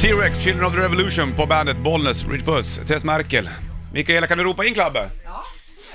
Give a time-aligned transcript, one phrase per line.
[0.00, 3.48] T-Rex, Children of the Revolution på bandet Bollnäs, Rich Puss, Tess Merkel.
[3.92, 5.10] Mikaela, kan du ropa in Klabbe?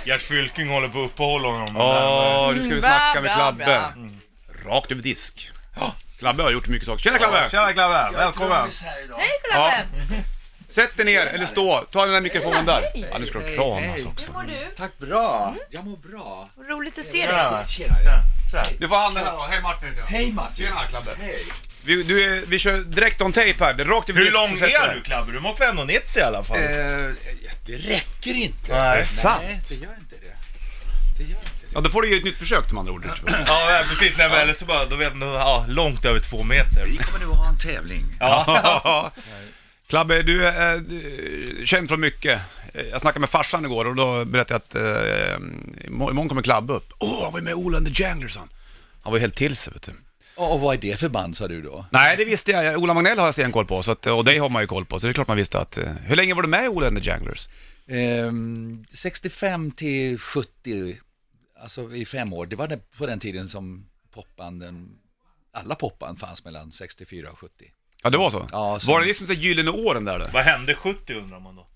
[0.05, 1.77] Gert Fylking håller på att uppehålla honom.
[1.77, 3.81] Åh, nu ska vi Mm, snacka med Klabbe.
[3.95, 4.15] Mm.
[4.65, 5.51] Rakt över disk.
[6.19, 7.03] Klabbe har gjort mycket saker.
[7.03, 7.47] Tjena Klabbe!
[7.51, 8.69] Tjena Klabbe, välkommen!
[9.17, 9.85] Hej Klabbe!
[10.71, 11.85] Sätt dig ner, eller stå.
[11.91, 12.83] Ta den där mikrofonen där.
[13.11, 14.25] Ja, nu ska du kramas också.
[14.31, 14.57] Hur mår du?
[14.77, 15.55] Tack bra!
[15.69, 16.49] Jag mår bra.
[16.55, 17.65] Vad Roligt att se dig.
[17.67, 17.95] Tjena!
[18.79, 19.47] Du får handen här då.
[19.49, 20.07] Hej Martin heter jag.
[20.07, 20.65] Hej Martin.
[20.65, 21.11] Tjena Klabbe.
[21.21, 21.43] Hej.
[21.83, 23.73] Vi, du är, vi kör direkt on tape här.
[23.73, 24.95] Det är Rakt över Hur så lång sätter är jag.
[24.95, 25.31] du Klabbe?
[25.31, 26.57] Du måste vara 1,90 i alla fall.
[26.57, 26.63] Eh,
[27.65, 28.57] det räcker inte.
[28.69, 28.79] Nej.
[28.79, 29.41] Är det sant?
[29.43, 30.35] Nej, det gör inte det.
[31.17, 31.67] Det gör inte det.
[31.73, 33.05] Ja, då får du ju ett nytt försök med andra ord.
[33.47, 36.43] Ja nej, precis, nej, men eller så bara, då vet du, ja, långt över två
[36.43, 36.85] meter.
[36.85, 38.05] Vi kommer nu ha en tävling.
[38.19, 39.11] Ja.
[39.91, 42.41] Klabbe, du är eh, känd från mycket.
[42.73, 45.37] Eh, Jag snackade med farsan igår och då berättade jag att eh,
[45.87, 46.93] imo- imorgon kommer Klabbe upp.
[46.99, 48.49] Åh, han var ju med i Ola and the Janglers han.
[49.01, 49.91] Han var ju helt till sig vet du.
[50.35, 51.85] Och vad är det för band sa du då?
[51.91, 52.77] Nej, det visste jag.
[52.81, 54.99] Ola Magnell har jag stenkoll på, så att, och dig har man ju koll på,
[54.99, 55.77] så det är klart man visste att...
[55.77, 57.49] eh, Hur länge var du med i Ola and the Janglers?
[57.87, 60.97] Ehm, 65 till 70,
[61.63, 62.45] alltså i fem år.
[62.45, 64.89] Det var det på den tiden som popbanden,
[65.53, 67.51] alla popband fanns mellan 64 och 70.
[68.01, 68.47] Ja, det var så?
[68.51, 70.25] Ja, så- Var det liksom så här gyllene åren där då?
[70.33, 71.67] Vad hände 70 undrar man då?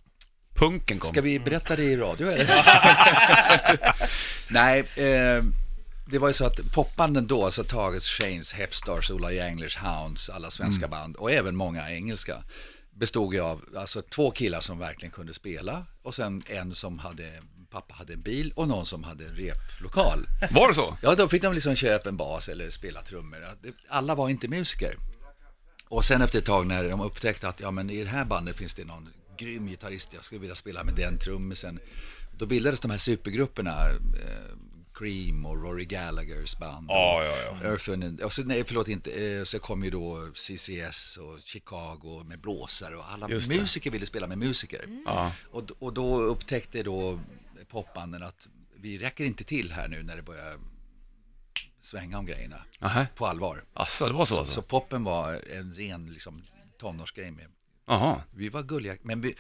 [0.56, 1.12] Punken kom.
[1.12, 2.46] Ska vi berätta det i radio eller?
[4.50, 5.44] Nej, eh,
[6.08, 10.52] det var ju så att popbanden då, alltså Targets, Shanes, Hepstars, Ola Janglers, Hounds, alla
[10.52, 12.44] svenska band och även många engelska
[12.92, 17.32] bestod ju av alltså, två killar som verkligen kunde spela och sen en som hade,
[17.72, 20.28] pappa hade en bil och någon som hade en replokal.
[20.52, 20.98] Var det så?
[21.02, 23.38] Ja, då fick de liksom köpa en bas eller spela trummor.
[23.62, 24.98] Det- Alla var inte musiker.
[25.90, 28.56] Och sen efter ett tag när de upptäckte att ja, men i det här bandet
[28.58, 31.80] finns det någon grym gitarrist, jag skulle vilja spela med den trummisen.
[32.38, 34.56] Då bildades de här supergrupperna, eh,
[34.94, 36.90] Cream och Rory Gallaghers band.
[36.90, 37.68] och Ja, ja, ja.
[37.68, 42.24] Earth Wind- och så, nej, förlåt inte, eh, så kom ju då CCS och Chicago
[42.26, 43.60] med blåsare och alla Just det.
[43.60, 44.88] musiker ville spela med musiker.
[45.06, 45.32] Ja.
[45.52, 47.20] Och, och då upptäckte då
[47.70, 48.48] popbanden att
[48.80, 50.60] vi räcker inte till här nu när det börjar
[51.86, 53.08] svänga om grejerna Nähä.
[53.16, 53.64] på allvar.
[53.74, 54.62] Asså, det var så Så alltså?
[54.62, 56.44] poppen var en ren liksom,
[56.80, 57.46] tonårsgrej med.
[57.88, 58.22] Jaha.
[58.34, 59.36] Vi var gulliga, men vi...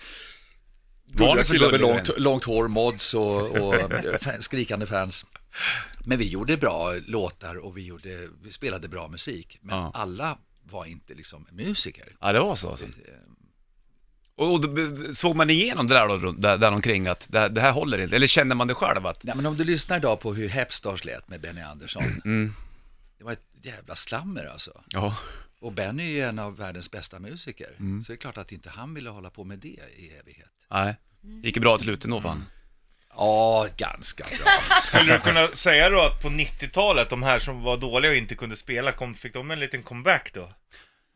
[1.07, 3.75] Gulliga så killar med långt, långt hår, mods och, och
[4.25, 5.25] eh, skrikande fans.
[6.05, 9.59] Men vi gjorde bra låtar och vi, gjorde, vi spelade bra musik.
[9.61, 9.91] Men Ja.
[9.93, 12.15] alla var inte liksom musiker.
[12.21, 12.85] Ja, det var så alltså.
[14.37, 17.49] Och, och då såg man igenom det där då, där, där omkring att det, här-
[17.49, 18.15] det här håller inte?
[18.15, 19.23] Eller kände man det själv att...
[19.23, 22.03] Nej, men om du lyssnar idag på hur Hepstars lät med Benny Andersson.
[22.25, 22.53] Mm.
[23.17, 24.81] Det var ett jävla slammer alltså.
[24.89, 25.17] Ja.
[25.59, 27.69] Och Benny är ju en av världens bästa musiker.
[27.79, 28.03] Mm.
[28.03, 30.49] Så det är klart att inte han ville hålla på med det i evighet.
[30.71, 30.95] Nej.
[31.43, 32.43] Gick det bra till slut ändå fan?
[33.15, 34.79] Ja, ganska bra.
[34.83, 38.35] Skulle du kunna säga då att på 90-talet, de här som var dåliga och inte
[38.35, 40.51] kunde spela, kom, fick de en liten comeback då?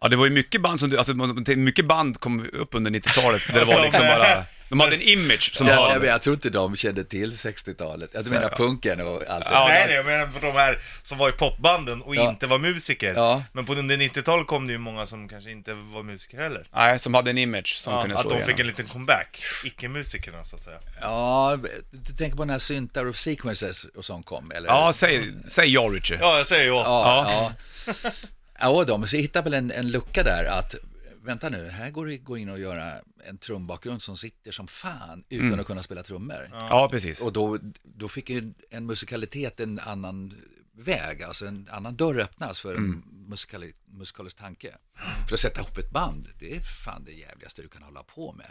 [0.02, 1.14] Ja, det var ju mycket band som du, alltså
[1.56, 5.02] mycket band kom upp under 90-talet där det var Alltså, liksom bara, de hade en
[5.02, 6.06] image som Ja, höll.
[6.06, 8.10] jag, jag tror inte de kände till 60-talet.
[8.14, 8.58] Jag menar ja.
[8.58, 9.88] punken och allt det Ja, nej, där.
[9.88, 12.30] nej, jag menar på de här som var i popbanden och Ja.
[12.30, 13.14] inte var musiker.
[13.16, 13.44] Ja.
[13.52, 16.68] Men på under 90-talet kom det ju många som kanske inte var musiker heller.
[16.74, 18.48] Nej, som hade en image som Ja, kunde att slå de igenom.
[18.52, 19.42] fick en liten comeback.
[19.66, 20.78] Icke-musikerna så att säga.
[21.02, 21.58] Ja,
[21.92, 24.68] du tänker på när syntar och sequences och sånt kom, eller?
[24.70, 26.18] Ja, säg, säg ja Richie.
[26.22, 27.54] Ja, jag säger ja.
[27.88, 27.94] Ja,
[28.60, 28.78] ja.
[28.80, 30.76] ja de, så hittade väl en, en lucka där att
[31.24, 32.94] vänta nu, här går det går in och göra
[33.26, 35.60] en trumbakgrund som sitter som fan utan Mm.
[35.60, 36.50] att kunna spela trummor.
[36.52, 37.22] Ja, precis.
[37.22, 40.34] Och då, då fick ju en musikalitet en annan
[40.72, 44.68] väg, alltså en annan dörr öppnas för en musikali, musikalisk tanke.
[45.28, 48.34] För att sätta ihop ett band, det är fan det jävligaste du kan hålla på
[48.34, 48.46] med.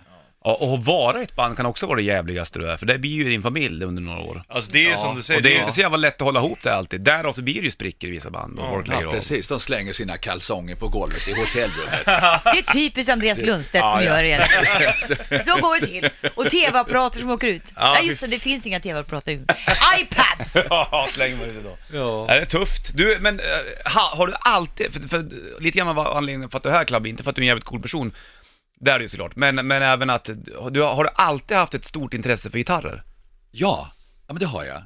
[0.45, 2.99] Ja, och att vara ett band kan också vara det jävligaste du är, för det
[2.99, 4.43] blir ju din familj under några år.
[4.49, 6.21] Alltså det är som du säger, Och det är ju inte så jävla lätt att
[6.21, 7.01] hålla ihop det alltid.
[7.01, 9.13] Därav så blir det ju sprickor i vissa band och folk lägger Ja, av.
[9.13, 9.49] precis.
[9.49, 12.05] De slänger sina kalsonger på golvet i hotellrummet.
[12.45, 15.45] Det är typiskt Andreas Lundstedt som gör det.
[15.45, 16.11] Så går det till.
[16.37, 17.63] Och tv-apparater som åker ut.
[17.77, 19.51] Ja, Nej just det, det finns inga tv-apparater ut.
[20.01, 20.57] iPads!
[20.71, 21.79] Ja, slänger man ut det då.
[21.93, 22.27] Ja.
[22.29, 22.91] Ja, det är tufft.
[22.95, 23.47] Du, men eh,
[23.95, 25.23] ha, har du alltid, för, för
[25.61, 27.45] lite grann av anledningen för att du är här Club, inte för att du är
[27.45, 28.13] en jävligt cool person,
[28.81, 30.25] det är du såklart, men, men även att,
[30.71, 33.03] du, har du alltid haft ett stort intresse för gitarrer?
[33.51, 33.93] Ja,
[34.27, 34.83] ja men det har jag.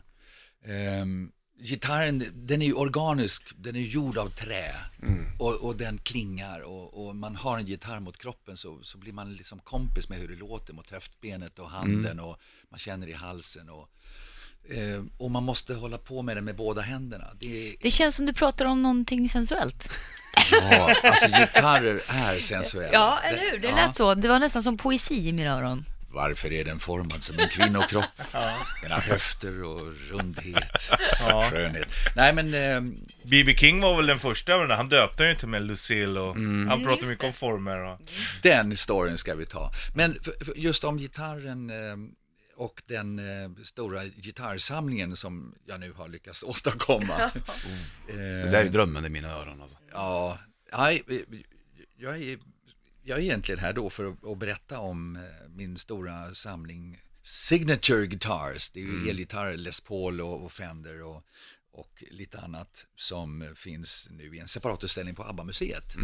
[0.64, 1.31] Ehm,
[1.62, 4.75] gitarren, den är ju organisk, den är gjord av trä.
[5.38, 9.12] Och, och den klingar och, och man har en gitarr mot kroppen så, så blir
[9.12, 12.37] man liksom kompis med hur det låter mot höftbenet och handen och
[12.70, 13.88] man känner i halsen och,
[15.19, 17.26] och man måste hålla på med det med båda händerna.
[17.38, 19.91] Det är, Det känns som du pratar om någonting sensuellt.
[20.53, 22.93] ja, alltså gitarrer är sensuella.
[22.93, 23.59] Ja, eller hur?
[23.59, 23.75] Det ja.
[23.76, 24.14] lät så.
[24.14, 25.85] Det var nästan som poesi i mina öron.
[26.14, 28.05] Varför är den formad som en kvinnokropp?
[28.82, 31.49] Den har höfter och rundhet, Ja.
[31.50, 31.88] skönhet.
[32.17, 32.81] Nej men, eh,
[33.25, 33.55] B.B.
[33.56, 36.35] King var väl den första, men han döpte ju till med Lucille och
[36.69, 38.00] han pratade mycket om former och...
[38.43, 39.70] den storyn ska vi ta.
[39.94, 40.19] Men
[40.56, 41.97] just om gitarren eh,
[42.54, 47.32] och den eh, stora gitarrsamlingen som jag nu har lyckats åstadkomma.
[48.06, 49.78] Det Eh, där är drömmen i mina öron alltså.
[49.90, 50.38] Ja,
[50.72, 51.02] nej,
[51.96, 52.38] jag är,
[53.02, 58.06] jag är egentligen här då för att, att berätta om eh, min stora samling Signature
[58.06, 58.70] Guitars.
[58.70, 61.25] Det är ju elgitarrer, Les Paul och, och Fender och,
[61.72, 65.96] och lite annat som finns nu i en separatutställning på ABBA-museet.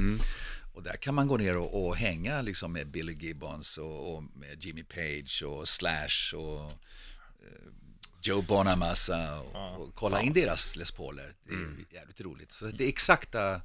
[0.78, 4.22] Och där kan man gå ner och, och hänga liksom med Billy Gibbons och, och
[4.22, 6.70] med Jimmy Page och Slash och
[7.42, 7.68] eh,
[8.22, 11.34] Joe Bonamassa och, och kolla in deras Les Pauler.
[11.44, 12.52] Det är jävligt roligt.
[12.52, 13.60] Så det är exakta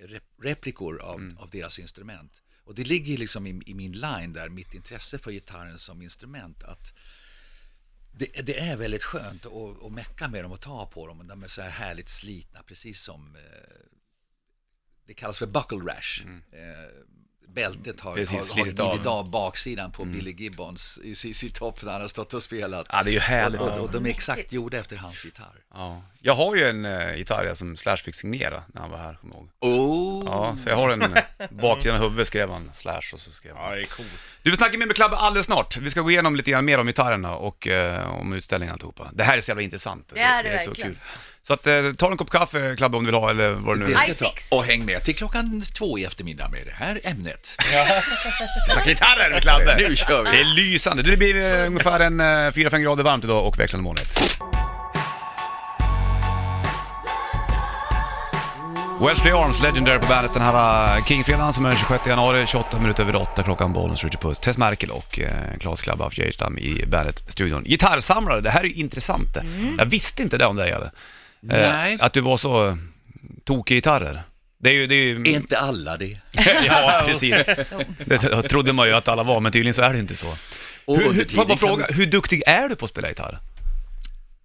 [0.00, 2.32] rep- replikor av, av deras instrument.
[2.64, 6.62] Och det ligger liksom i, i min line där, mitt intresse för gitarren som instrument,
[6.62, 6.92] att
[8.12, 11.26] det, det är väldigt skönt att, att mecka med dem och ta på dem.
[11.28, 13.42] De är så här härligt slitna, precis som eh,
[15.08, 16.22] det kallas för buckle rash.
[16.52, 16.58] Eh,
[17.54, 18.90] bältet har, Precis, har, har slitit av.
[18.90, 22.86] glidit av baksidan på Billy Gibbons i CC Top när han har stått och spelat.
[22.90, 23.60] Ja, det är ju härligt.
[23.60, 25.54] Och, och, och de är exakt gjorda efter hans gitarr.
[25.74, 26.02] Ja.
[26.20, 29.34] Jag har ju en uh, gitarr som Slash fick signera när han var här, kommer
[29.34, 29.50] jag ihåg.
[29.80, 30.22] Oh.
[30.26, 33.52] Ja, så jag har en eh, baksidan av huvudet skrev han Slash och så skrev
[33.56, 33.74] Ja, han.
[33.76, 34.08] det är coolt.
[34.42, 35.76] Du, vi snackar med Klabbe alldeles snart.
[35.76, 39.10] Vi ska gå igenom lite grann mer om gitarrerna och eh, om utställningen och alltihopa.
[39.14, 40.10] Det här är så jävla intressant.
[40.14, 40.90] Det är det är så verkligen.
[40.90, 40.98] kul.
[41.48, 43.86] Så att, eh, ta en kopp kaffe Klabbe om du vill ha eller vad det
[43.86, 43.98] nu är.
[43.98, 44.52] jag iFix.
[44.52, 47.54] Och häng med till klockan två i eftermiddag med det här ämnet.
[47.58, 49.76] Vi snackar gitarrer med Klabbe.
[49.76, 50.30] Nu kör vi.
[50.30, 51.02] Det är lysande.
[51.02, 54.38] Det blir eh, ungefär en eh, 4-5 grader varmt idag och växlande molnigt.
[59.00, 62.78] Wesley Arms, Legendary på bandet den här eh, King-fredagen som är den 26 januari, 28
[62.80, 66.58] minuter över 8 klockan, Bollens Richard Puss, Tess Merkel och eh, Claes Klabbe av Geijerstam
[66.58, 67.64] i bandet-studion.
[67.64, 69.44] Gitarrsamlare, det här är ju intressant det.
[69.78, 70.90] Jag visste inte det om dig eller?
[71.40, 71.98] Nej.
[72.00, 72.76] Att du var så eh,
[73.44, 74.22] tokig i gitarrer.
[74.58, 74.86] Det är ju...
[74.86, 75.14] Det är ju...
[75.14, 76.18] Är inte alla det?
[76.66, 77.36] ja, precis.
[78.06, 80.36] Det trodde man ju att alla var, men tydligen så är det inte så.
[80.84, 83.38] Och Hur, hur, får jag bara fråga, hur duktig är du på att spela gitarr?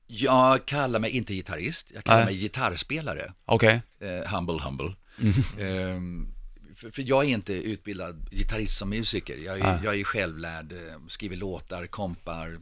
[0.07, 2.25] Jag kallar mig inte gitarrist, jag kallar Nej.
[2.25, 3.33] mig gitarrspelare.
[3.45, 3.81] Okej.
[3.99, 4.95] Eh, humble, humble.
[5.17, 5.43] Mhm.
[5.59, 6.27] Ehm,
[6.75, 9.37] för, för jag är inte utbildad gitarrist som musiker.
[9.37, 9.79] Jag är, Nej.
[9.83, 12.59] jag är självlärd, eh, skriver låtar, kompar,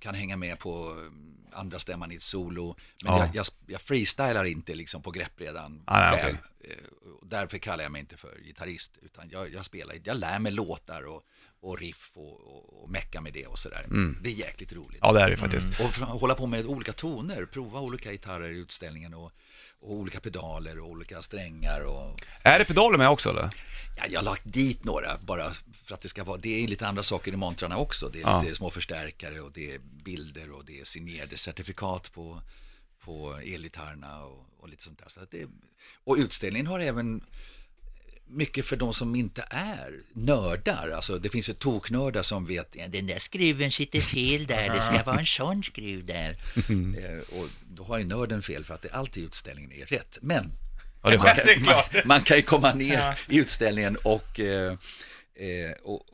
[0.00, 1.12] kan hänga med på eh,
[1.54, 2.76] andra stämman i ett solo.
[3.04, 3.18] Men Ja.
[3.18, 6.36] jag, jag, jag freestylar inte liksom på greppbrädan Ah, nej, själv.
[6.60, 6.70] okej.
[6.70, 10.38] Eh, och Därför kallar jag mig inte för gitarrist, utan jag, jag spelar, jag lär
[10.38, 11.22] mig låtar och,
[11.60, 13.86] och riff och, och, och mecka med det och sådär.
[14.22, 14.88] Det är jäkligt roligt.
[14.90, 14.98] Mm.
[15.02, 15.68] Ja, det är det faktiskt.
[15.80, 19.32] Och fr- hålla på med olika toner, prova olika gitarrer i utställningen och,
[19.84, 21.80] och olika pedaler och olika strängar.
[21.80, 23.50] Och, Är det pedaler med också eller?
[23.96, 25.50] ja, jag har lagt dit några bara
[25.84, 28.08] för att det ska vara, det är lite andra saker i montrarna också.
[28.08, 28.42] Det är Ja.
[28.42, 32.40] lite små förstärkare och det är bilder och det är signerade certifikat på,
[33.00, 35.08] på elgitarrerna och, och lite sånt där.
[35.08, 35.46] Så det,
[36.04, 37.24] och utställningen har även
[38.34, 40.90] mycket för de som inte är nördar.
[40.90, 45.04] Alltså det finns ju toknördar som vet den där skruven sitter fel där, det ska
[45.04, 46.30] vara en sån skruv där.
[46.98, 50.18] eh, och då har ju nörden fel för att det alltid utställningen är rätt.
[50.22, 50.52] Men
[51.02, 54.76] Ja, man, kan, man, man kan ju komma ner i utställningen och, eh,
[55.34, 56.06] eh, och,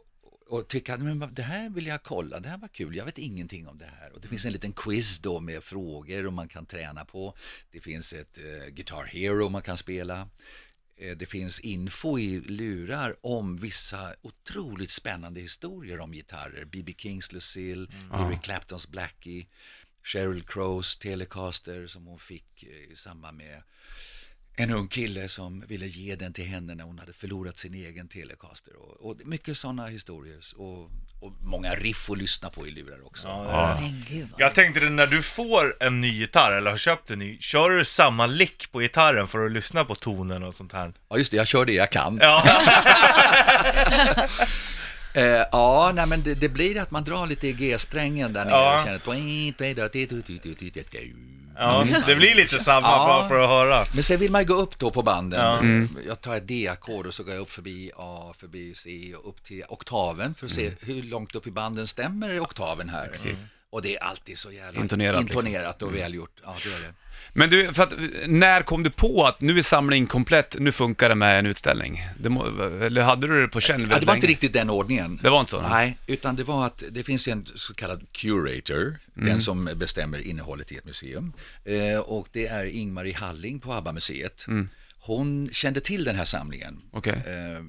[0.48, 3.68] och tycka men det här vill jag kolla, det här var kul, jag vet ingenting
[3.68, 4.12] om det här.
[4.12, 7.34] Och det finns en liten quiz då med frågor och man kan träna på.
[7.72, 10.28] Det finns ett eh, Guitar Hero man kan spela.
[11.00, 16.64] Eh, Det finns info i lurar om vissa otroligt spännande historier om gitarrer.
[16.64, 16.94] B.B.
[16.98, 19.46] Kings Lucille, Eric Claptons Blackie,
[20.02, 23.62] Sheryl Crows Telecaster som hon fick eh, i samband med
[24.62, 28.08] en ung kille som ville ge den till henne när hon hade förlorat sin egen
[28.08, 28.72] Telecaster.
[28.76, 30.82] Och, och mycket sådana historier och,
[31.20, 33.28] och många riff att lyssna på i lurar också.
[33.28, 33.82] Ja.
[34.08, 34.40] Gud vad...
[34.40, 37.70] Jag tänkte det, när du får en ny gitarr eller har köpt en ny, kör
[37.70, 40.92] du samma lick på gitarren för att lyssna på tonen och sånt här?
[41.08, 42.18] Ja, just det, jag kör det jag kan.
[42.20, 42.62] Ja,
[45.14, 48.54] Eh, ja, nej, men det, det blir att man drar lite i G-strängen där nere
[48.54, 48.78] Ja.
[48.80, 48.98] och känner...
[51.60, 53.26] ja det blir lite samma Ja.
[53.28, 53.84] för, för att höra.
[53.94, 55.40] Men sen vill man ju gå upp då på banden.
[55.40, 56.02] Ja.
[56.06, 59.44] Jag tar ett D-ackord och så går jag upp förbi A, förbi C och upp
[59.44, 63.10] till oktaven för att se hur långt upp i banden stämmer oktaven här.
[63.70, 65.38] Och det är alltid så jävla Intonerat, liksom.
[65.46, 66.40] intonerat och välgjort.
[66.44, 66.94] Ja, det är det.
[67.32, 67.94] Men du, för att,
[68.26, 72.00] när kom du på att nu är samlingen komplett, nu funkar det med en utställning?
[72.20, 72.46] Det må,
[72.82, 74.26] eller hade du det på känn Ja, det var inte länge?
[74.26, 75.20] riktigt den ordningen.
[75.22, 75.62] Det var inte så?
[75.62, 80.18] Nej, utan det var att det finns ju en så kallad curator, den som bestämmer
[80.18, 81.32] innehållet i ett museum.
[81.64, 84.46] Eh, och det är Ingmarie Halling på ABBA-museet.
[85.02, 87.12] Hon kände till den här samlingen Okej.
[87.12, 87.64] eh,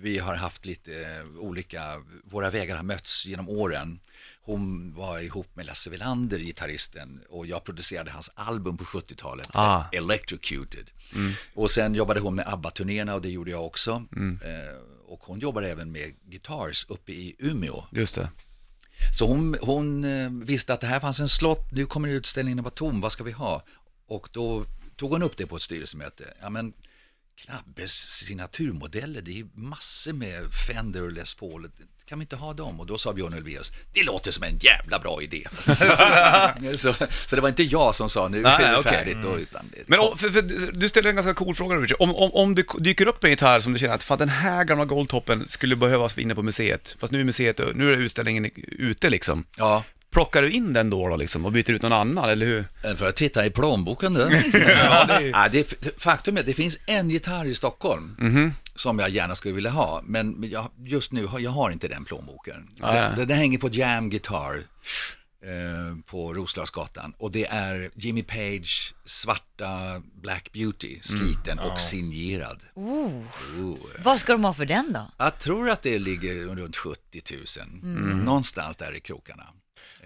[0.00, 4.00] vi har haft lite eh, olika, våra vägar har mötts genom åren.
[4.42, 9.84] Hon var ihop med Lasse Welander, gitarristen, och jag producerade hans album på 70-talet, Ah.
[9.92, 10.90] Electrocuted.
[11.54, 14.04] Och sen jobbade hon med ABBA-turnéerna och det gjorde jag också.
[14.44, 14.76] Eh,
[15.06, 17.84] och hon jobbar även med Guitars uppe i Umeå.
[17.92, 18.28] Just det.
[19.18, 22.64] Så hon, hon eh, visste att det här fanns en slott, nu kommer utställningen att
[22.64, 23.64] vara tom, vad ska vi ha?
[24.06, 24.64] Och då
[24.96, 26.24] tog hon upp det på ett styrelsemöte.
[26.40, 26.72] Ja men
[27.36, 31.70] Klabbes signaturmodeller, det är massor med Fender och Les Paul,
[32.08, 32.80] kan vi inte ha dem?
[32.80, 35.44] Och då sa Björn Ulvaeus, det låter som en jävla bra idé.
[36.76, 36.94] så,
[37.26, 38.92] så det var inte jag som sa nu är det okej.
[38.92, 39.16] färdigt.
[39.22, 41.96] Då, utan det, Men om, för, för, du ställde en ganska cool fråga Richard.
[42.00, 44.64] Om, om, om det dyker upp en gitarr som du känner att fan, den här
[44.64, 49.10] gamla Goldtoppen skulle behövas inne på museet, fast nu är museet, nu är utställningen ute
[49.10, 49.44] liksom.
[49.56, 49.84] ja,
[50.16, 52.64] Plockar du in den då, då liksom, och byter ut någon annan, eller hur?
[52.96, 54.20] för att titta i plånboken du.
[54.52, 55.28] Ja, det är...
[55.28, 58.52] Ja, det, faktum är att det finns en gitarr i Stockholm Mhm.
[58.74, 62.04] som jag gärna skulle vilja ha, men jag, just nu har jag har inte den
[62.04, 62.68] plånboken.
[62.80, 63.24] Ah, den, ja.
[63.24, 64.54] den, hänger på Jam Guitar
[65.42, 72.60] eh, på Roslagsgatan och det är Jimmy Page svarta Black Beauty, sliten och signerad.
[72.74, 73.22] Oh.
[73.60, 73.76] Oh.
[74.04, 75.10] Vad ska de ha för den då?
[75.18, 77.22] Jag tror att det ligger runt 70
[77.82, 79.44] 000, någonstans där i krokarna.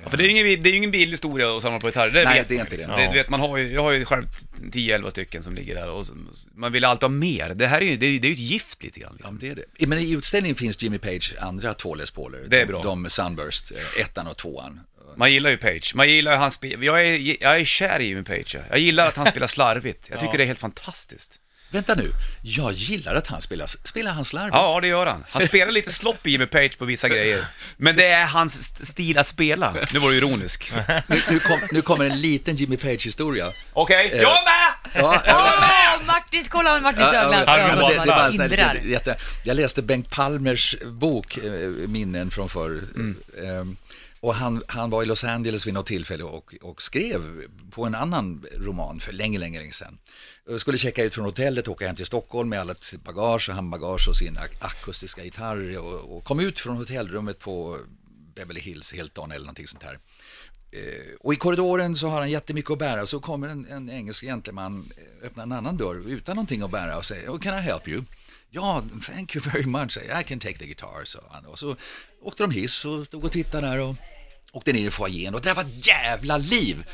[0.05, 1.87] Ja, för det är ju ingen, det är ju ingen billig historia att samla på
[1.87, 2.97] gitarrer, det Nej, vet det är man inte ju, liksom.
[2.97, 3.03] det.
[3.03, 3.09] det.
[3.13, 4.27] Du vet, man har ju, jag har ju själv
[4.73, 6.13] 10-11 stycken som ligger där och så,
[6.55, 7.55] man vill alltid ha mer.
[7.55, 9.11] Det här är ju, det är, ju- det är ju ett gift lite grann.
[9.11, 9.35] Ja, Liksom.
[9.35, 9.87] men det är det.
[9.87, 12.45] Men i utställningen finns Jimmy Page andra två Les Pauler.
[12.49, 12.83] Det är de, bra.
[12.83, 14.81] De Sunburst, eh, ettan och tvåan.
[15.17, 16.83] Man gillar ju Page, man gillar ju hans spel.
[16.83, 18.57] Jag är, jag är kär i Jimmy Page.
[18.71, 20.07] Jag gillar att han spelar slarvigt.
[20.11, 21.41] Jag tycker det är helt fantastiskt.
[21.71, 22.13] Vänta nu,
[22.43, 24.55] jag gillar att han spelar, spelar han slarvigt?
[24.57, 25.25] Ja, det gör han.
[25.31, 27.47] Han spelar lite sloppy Jimmy Page på vissa grejer.
[27.77, 29.77] Men det är hans st- stil att spela.
[29.93, 30.73] Nu var du ironisk.
[31.07, 33.53] Nu, nu, kom, nu kommer en liten Jimmy Page-historia.
[33.73, 35.03] Okej, jag är med!
[35.03, 35.53] Ja, ja,
[36.01, 39.57] Åh, Martins, kolla vad Martins ja, ögon ja, det, det bara sån här jätte, Jag
[39.57, 41.43] läste Bengt Palmers bok, eh,
[41.89, 42.83] Minnen från förr.
[42.95, 43.17] Mm.
[43.43, 43.65] Eh,
[44.21, 47.95] och han, han var i Los Angeles vid något tillfälle och, och skrev på en
[47.95, 49.99] annan roman för länge, länge, länge sedan.
[50.51, 53.55] Jag skulle checka ut från hotellet, åka hem till Stockholm med alla sitt bagage och
[53.55, 57.79] handbagage och sin ak- akustiska gitarr och, och kom ut från hotellrummet på
[58.35, 59.99] Beverly Hills, Hilton eller någonting sånt här.
[60.73, 63.07] Eh, och i korridoren så har han jättemycket att bära.
[63.07, 64.85] Så kommer en, en engelsk gentleman,
[65.23, 67.89] öppna öppnar en annan dörr utan någonting att bära och säger oh, “Can I help
[67.89, 68.03] you?”
[68.51, 69.97] Ja, thank you very much.
[69.97, 71.47] I can take the guitar, sa han.
[71.47, 71.77] Och så
[72.23, 73.97] åkte de hiss och stod och tittade där och
[74.53, 76.85] åkte ner i foajén och det var ett jävla liv.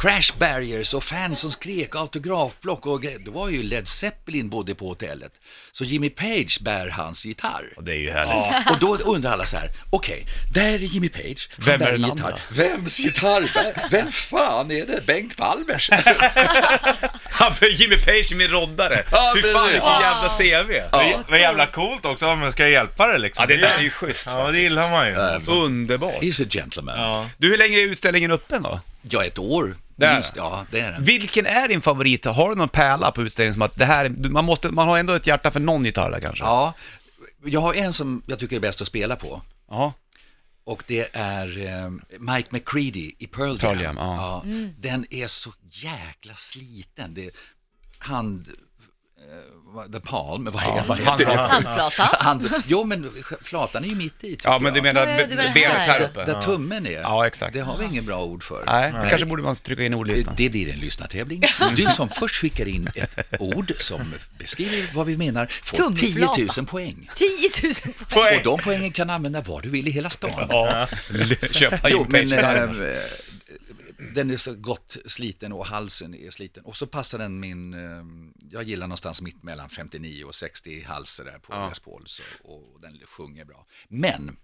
[0.00, 3.18] Crash barriers och fans som skrek autografblock och grejer.
[3.18, 5.32] Det var ju Led Zeppelin bodde på hotellet.
[5.72, 7.72] Så Jimmy Page bär hans gitarr.
[7.76, 8.70] Och det är ju härligt.
[8.70, 11.92] Och då undrar alla så här, okej, där är Jimmy Page, han Vem är bär
[11.92, 12.26] den en andra?
[12.26, 12.40] gitarr.
[12.50, 13.40] Vems gitarr?
[13.42, 15.06] bär- Vem fan är det?
[15.06, 15.90] Bengt Palmers?
[17.30, 19.04] Han Jimmy Page med roddare.
[19.12, 20.00] Ja, Fy fan vilken Ja.
[20.02, 20.70] jävla CV.
[21.26, 23.42] Det var jävla coolt också, ja, men ska jag hjälpa dig liksom?
[23.42, 25.14] Ja, det där är ju schysst Ja, det gillar man ju.
[25.52, 26.22] Underbart.
[26.22, 26.94] He's a gentleman.
[27.00, 27.30] Ja, Ja.
[27.38, 28.80] Du, hur länge är utställningen öppen då?
[29.02, 29.76] Ett år.
[29.96, 30.98] Det är Minst, ja, det är det.
[31.00, 32.24] Vilken är din favorit?
[32.24, 35.12] Har du någon pärla på utställningen som att det här, man måste, man har ändå
[35.12, 36.44] ett hjärta för någon gitarr där kanske?
[36.44, 36.74] Ja,
[37.44, 39.42] jag har en som jag tycker är bäst att spela på.
[39.70, 39.92] Ja.
[40.64, 43.58] Och det är eh, Mike McCready i Pearl Jam.
[43.58, 44.44] Pearl Jam, ja.
[44.78, 47.14] Den är så jäkla sliten.
[47.14, 47.30] Det,
[47.98, 48.48] hand...
[49.30, 51.34] Eh, the palm, vad, Ja, vad heter det?
[51.36, 52.06] Handflatan.
[52.18, 53.10] Hand, jo, men
[53.42, 55.06] flatan är ju mitt i, Ja, men du menar
[55.54, 56.00] benet här.
[56.00, 56.24] uppe?
[56.24, 56.92] där tummen är.
[57.00, 57.52] Ja, exakt.
[57.52, 58.64] Det har vi ingen bra ord för.
[58.66, 60.34] Nej, det kanske borde man trycka in ordlistan.
[60.36, 61.42] Det blir en lyssnartävling.
[61.76, 66.40] Du som först skickar in ett ord som beskriver vad vi menar får 10 Tumflata.
[66.56, 67.10] 000 poäng.
[67.16, 67.28] 10
[67.62, 68.40] 000 Och Poäng!
[68.44, 70.46] de poängen kan använda var du vill i hela stan.
[70.48, 70.88] Ja,
[71.50, 72.96] köpa Jo, Jimmy men eh,
[74.14, 76.64] den är så gott sliten och halsen är sliten.
[76.64, 78.04] Och så passar den min, eh,
[78.50, 81.68] jag gillar någonstans mitt mellan 59 och 60 halser där på Ja.
[81.68, 82.06] Les Paul.
[82.42, 83.66] Och den sjunger bra.
[83.88, 84.36] Men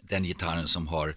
[0.00, 1.16] den gitarren som har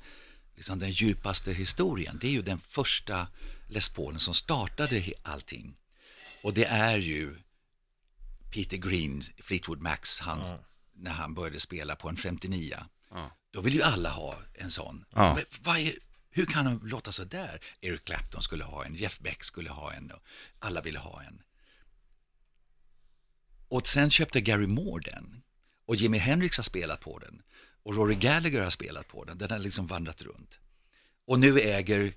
[0.56, 3.28] liksom den djupaste historien, det är ju den första
[3.68, 5.78] Les Paulen som startade allting.
[6.44, 7.36] Och det är ju
[8.52, 10.44] Peter Green, Fleetwood Macs, han,
[10.94, 12.78] när han började spela på en 59.
[13.10, 13.32] Ja.
[13.52, 15.06] Då vill ju alla ha en sån.
[15.10, 15.36] Ja.
[15.36, 15.94] Men vad är,
[16.32, 17.60] hur kan de låta så där?
[17.82, 20.22] Eric Clapton skulle ha en, Jeff Beck skulle ha en, och
[20.60, 21.42] alla ville ha en.
[23.68, 25.42] Och sen köpte Gary Moore den.
[25.86, 27.42] Och Jimi Hendrix har spelat på den.
[27.84, 29.38] Och Rory Gallagher har spelat på den.
[29.38, 30.60] Den har liksom vandrat runt.
[31.26, 32.14] Och nu äger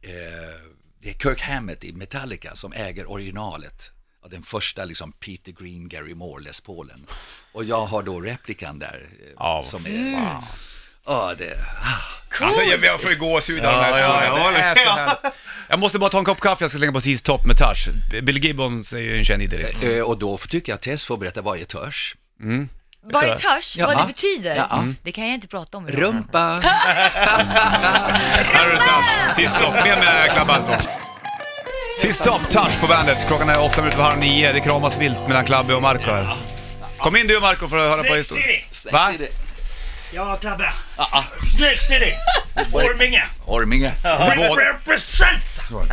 [0.00, 0.60] eh,
[0.98, 3.90] det är Kirk Hammett i Metallica som äger originalet.
[4.20, 7.06] Av den första liksom Peter Green, Gary Moore, Les Paulen.
[7.52, 9.08] Och jag har då replikan där.
[9.20, 10.44] eh, Ja, som är...
[11.06, 11.44] Ja, det...
[11.82, 12.44] Ah.
[12.44, 14.82] Alltså jag, jag får ju gåshud av Ja, den här ja, ja, Det är så
[14.86, 14.92] ja.
[15.22, 15.32] här.
[15.68, 17.88] Jag måste bara ta en kopp kaffe, jag ska slänga på Seas Top med Touch.
[18.22, 19.84] Bill Gibbons är ju en känd gitarrist.
[19.84, 22.16] Eh, Och då tycker jag att Tess får berätta vad är törs.
[22.40, 22.68] Mm.
[23.04, 23.76] Vad är törs?
[23.78, 23.86] Ja.
[23.86, 24.56] Vad det betyder?
[24.56, 24.84] Ja.
[25.02, 25.88] Det kan jag inte prata om.
[25.88, 26.02] idag.
[26.02, 26.60] Rumpa.
[28.52, 29.36] Här är det Touch.
[29.36, 29.74] Sist stopp.
[29.74, 30.62] Med med klabban.
[31.98, 33.26] Sist stopp, Touch på bandet.
[33.26, 34.52] Klockan är åtta minuter över halv nio.
[34.52, 36.36] Det kramas vilt mellan Klabbe och Marco här.
[36.98, 38.60] Kom in du och Marco för att höra på historien.
[38.92, 39.12] Va?
[40.14, 40.72] Ja, Klabbe.
[40.96, 41.22] Ah,
[41.56, 42.14] Snake City!
[42.72, 43.22] Orminge!
[43.46, 43.92] Orminge.
[44.56, 45.42] Represent!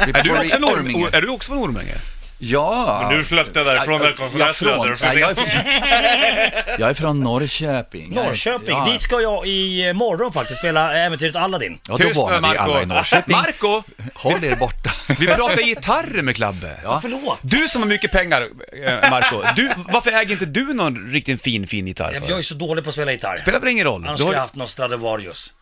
[0.07, 1.09] Är du också en orm- Orminge?
[1.13, 1.95] Är du också från Orminge?
[2.41, 2.99] Ja.
[3.09, 4.95] Men du flötte därifrån där Ja, konferensledare.
[4.95, 5.45] från- ja, jag, är från,
[6.79, 8.13] jag är från Norrköping.
[8.15, 8.69] Jag Norrköping.
[8.77, 11.79] Ja, Dit ska jag i morgon faktiskt spela äventyret Aladdin.
[11.87, 12.85] ja, då varnar vi alla i.
[12.85, 13.35] Norrköping.
[13.37, 13.83] Marco!
[14.13, 14.91] Håll er borta.
[15.19, 16.79] Vi pratar gitarrer med Klabbe.
[16.83, 16.99] Ja.
[17.01, 17.39] Förlåt.
[17.41, 18.41] Du som har mycket pengar,
[18.85, 19.43] eh, Marco.
[19.55, 22.13] Du, varför äger inte du någon riktigt fin, fin gitarr?
[22.13, 22.37] Jag För?
[22.39, 23.37] är så dålig på att spela gitarr.
[23.37, 23.95] Spelar väl ingen roll?
[24.01, 25.53] Annars har skulle jag haft någon Stradivarius.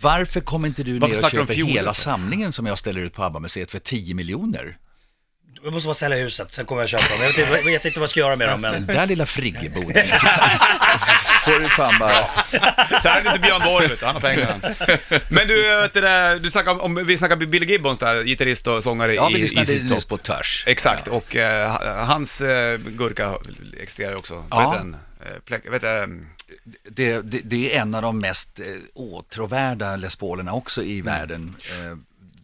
[0.00, 3.22] Varför kommer inte du Varför ner och köper hela samlingen som jag ställer ut på
[3.24, 4.76] ABBA-museet för 10 miljoner?
[5.64, 7.22] Jag måste bara sälja huset, sen kommer jag köpa dem.
[7.22, 8.86] Jag vet, inte- jag vet inte vad jag ska göra med dem, Den men...
[8.96, 10.06] där lilla friggeboden
[11.44, 12.24] får du fan bara...
[13.02, 14.60] Sälj inte Björn Borg vet du, han har pengarna.
[15.28, 18.82] Men du, vet du, det, du snackar om, vi snackar Billy Gibbons där, gitarrist och
[18.82, 20.64] sångare Ja, i vi lyssnade nyss på Törs.
[20.66, 23.34] Exakt, och eh, hans eh, gurka
[23.80, 24.34] existerar också.
[24.34, 24.70] Vad Ja.
[24.70, 24.96] heter den?
[25.64, 26.26] Eh, vet du,
[26.90, 28.64] Det, det, det är en av de mest eh,
[28.94, 30.92] åtråvärda Les Paulerna också Mm.
[30.92, 31.56] i världen.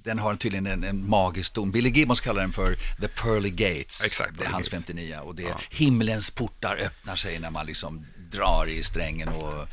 [0.06, 1.70] Den har tydligen en, en magisk ton.
[1.70, 4.04] Billy Gibbons kallar den för The Pearly Gates.
[4.04, 4.86] Exakt, det är hans Gates.
[4.86, 9.68] 59 och det är himlens portar öppnar sig när man liksom drar i strängen och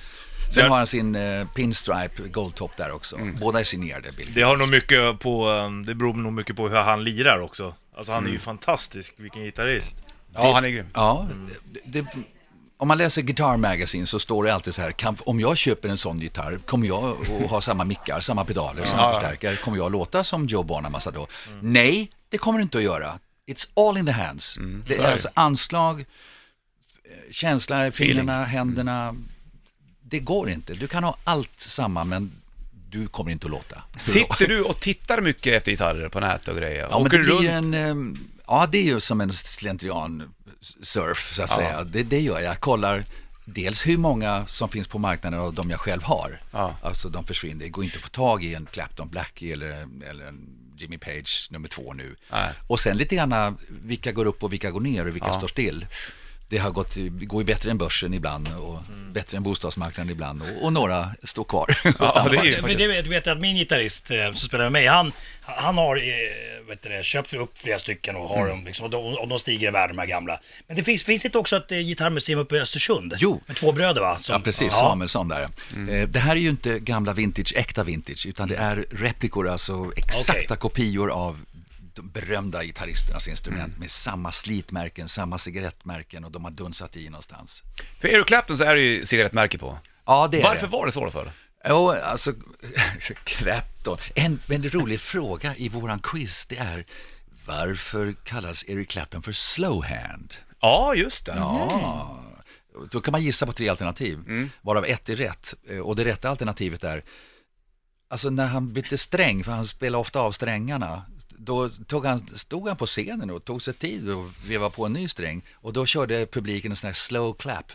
[0.50, 3.16] Sen har han sin eh, pinstripe goldtop där också.
[3.16, 3.40] Mm.
[3.40, 6.70] Båda är signerade Billy Det har nog mycket på, um, det beror nog mycket på
[6.70, 7.76] hur han lirar också.
[7.98, 8.34] Alltså han är Mm.
[8.34, 9.96] ju fantastisk, vilken gitarrist.
[10.34, 10.86] ja han är grym.
[10.94, 11.28] Ja,
[11.84, 12.08] det, det,
[12.84, 15.90] om man läser Guitar Magazine så står det alltid så här, kan, om jag köper
[15.90, 19.14] en sån gitarr, kommer jag att ha samma mickar, samma pedaler, samma Ja.
[19.14, 21.28] förstärkare, kommer jag att låta som Joe Bonamassa då?
[21.62, 23.20] Nej, det kommer du inte att göra.
[23.48, 24.58] It's all in the hands.
[24.88, 25.12] det så är det.
[25.14, 29.16] alltså anslag, eh, känsla fingrarna, händerna.
[30.02, 30.74] Det går inte.
[30.74, 32.32] Du kan ha allt samma, men
[32.90, 33.84] du kommer inte att låta.
[34.02, 36.88] Sitter du och tittar mycket efter gitarrer på nätet och grejer?
[36.92, 37.50] Ja, men det blir runt?
[37.50, 40.34] en, ehm, ja det är ju som en slentrian
[40.82, 41.56] surf så att Ja.
[41.56, 41.84] säga.
[41.84, 42.44] Det, det gör jag.
[42.44, 43.06] Jag kollar
[43.46, 46.42] dels hur många som finns på marknaden av de jag själv har.
[46.52, 46.76] Ja.
[46.84, 47.66] Alltså de försvinner.
[47.66, 49.72] Det går inte att få tag i en Clapton Blackie eller,
[50.10, 52.16] eller en Jimmy Page nummer två nu.
[52.32, 52.50] Nej.
[52.68, 55.34] Och sen lite grann vilka går upp och vilka går ner och vilka Ja.
[55.34, 55.86] står still.
[56.50, 58.80] Det har gått, det går ju bättre än börsen ibland och
[59.12, 61.66] bättre än bostadsmarknaden ibland och, och några står kvar.
[61.86, 62.30] och Ja, stannar.
[62.44, 65.12] det Men det vet, vet jag att min gitarrist eh, som spelar med mig, han,
[65.42, 68.90] han har eh, vet du det, köpt upp flera stycken och har dem liksom, och,
[68.92, 70.40] de, och de stiger i värde de här gamla.
[70.68, 73.14] Men det finns, finns inte också ett eh, gitarrmuseum uppe i Östersund?
[73.20, 73.42] Jo.
[73.46, 74.18] Med två bröder va?
[74.22, 74.74] Som- Ja, precis.
[74.74, 75.42] Samuelsson där.
[75.42, 79.92] Eh, Det här är ju inte gamla vintage, äkta vintage, utan det är replikor, alltså
[79.98, 80.58] exakta Okej.
[80.58, 81.40] kopior av
[81.96, 87.64] de berömda gitarristernas instrument med samma slitmärken, samma cigarettmärken och de har dunsat i någonstans.
[88.02, 89.78] För Eric Clapton så är det ju cigarettmärke på.
[90.06, 90.72] Ja, det är Varför det.
[90.72, 91.32] var det så då för?
[91.70, 92.34] Jo, alltså,
[93.24, 93.98] Clapton.
[94.16, 96.86] En väldigt rolig fråga i våran quiz, det är
[97.46, 100.34] varför kallas Eric Clapton för slowhand?
[100.62, 101.34] Ja, just det.
[101.36, 102.20] Ja,
[102.92, 104.20] då kan man gissa på tre alternativ,
[104.62, 105.54] varav ett är rätt.
[105.70, 107.04] Eh, Och det rätta alternativet är,
[108.10, 111.02] alltså när han bytte sträng, för han spelar ofta av strängarna,
[111.46, 114.94] då tog han, stod han på scenen och tog sig tid att veva på en
[114.94, 115.42] ny sträng.
[115.54, 117.72] Och då körde publiken en sån här slow clap.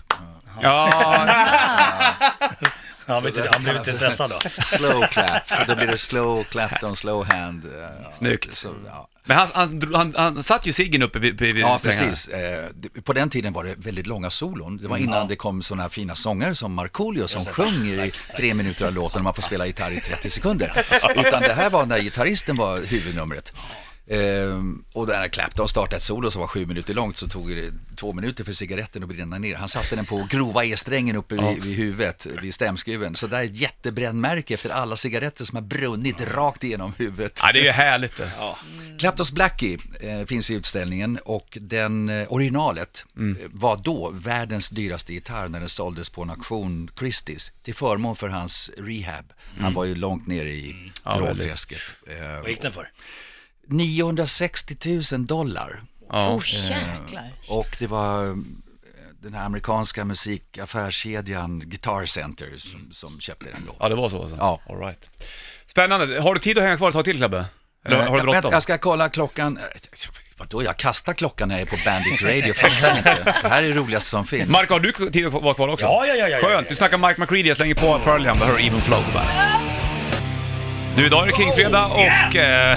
[0.63, 0.89] Ja,
[3.07, 4.49] Han, blev inte- han blev inte stressad då.
[4.63, 7.71] Slow clap, då blir det slow Clapton, slow hand.
[8.19, 8.55] Snyggt.
[8.57, 9.09] Så, ja.
[9.29, 12.07] Men han, han, han, han satt ju ciggen uppe vid, vid Ja, strängarna.
[12.09, 12.29] precis.
[12.29, 14.77] Eh, det- På den tiden var det väldigt långa solon.
[14.77, 18.55] Det var innan det kom sådana här fina sångare som Markoolio som sjunger i tre
[18.55, 20.73] minuter av låten och man får spela gitarr i 30 sekunder.
[21.17, 23.53] Utan det här var när gitarristen var huvudnumret.
[24.11, 27.73] Ehm, och när Clapton startade ett solo som var sju minuter långt så tog det
[27.97, 29.55] två minuter för cigaretten att brinna ner.
[29.55, 33.15] Han satte den på grova E-strängen uppe vid, vid huvudet, vid stämskruven.
[33.15, 37.39] Så där är ett jättebrännmärke efter alla cigaretter som har brunnit rakt igenom huvudet.
[37.43, 38.31] Ja, det är ju härligt det.
[38.99, 43.37] Claptons Blackie eh, finns i utställningen och den eh, originalet Mm.
[43.41, 48.17] eh, var då världens dyraste gitarr när den såldes på en auktion Christie's till förmån
[48.17, 49.33] för hans rehab.
[49.61, 50.91] Han var ju långt nere i Mm.
[51.05, 51.79] Ja, drogträsket.
[52.07, 52.91] Vad Eh, gick den för?
[53.69, 54.77] 960
[55.13, 56.29] 000 dollar Ja.
[56.31, 57.33] Åh jäklar.
[57.49, 58.35] och det var eh,
[59.23, 63.75] den här amerikanska musikaffärskedjan Guitar Center som, som köpte den då.
[63.81, 64.37] ja, det var så alltså.
[64.39, 64.61] Ja.
[64.69, 65.11] All right.
[65.67, 66.21] Spännande.
[66.21, 67.45] Har du tid att hänga kvar ett tag till Klabbe?
[67.85, 68.53] Eller Eh, har du vänta, bråttom?
[68.53, 69.59] Jag ska kolla klockan.
[70.37, 73.39] Vadå, jag kastar klockan när jag är på Bandit Radio, fattar ni inte?
[73.43, 74.53] Det här är det roligaste som finns.
[74.53, 75.87] Marco, har du tid att vara kvar också?
[75.87, 76.53] Ja, ja, ja, ja, ja, Skönt.
[76.67, 76.69] ja.
[76.69, 79.68] Du snackar Mike McCready, jag slänger på Pearl Jam, hör du Even Flow på bandet.
[80.99, 82.37] Du, idag är det Kingfredag och...
[82.37, 82.77] Eh,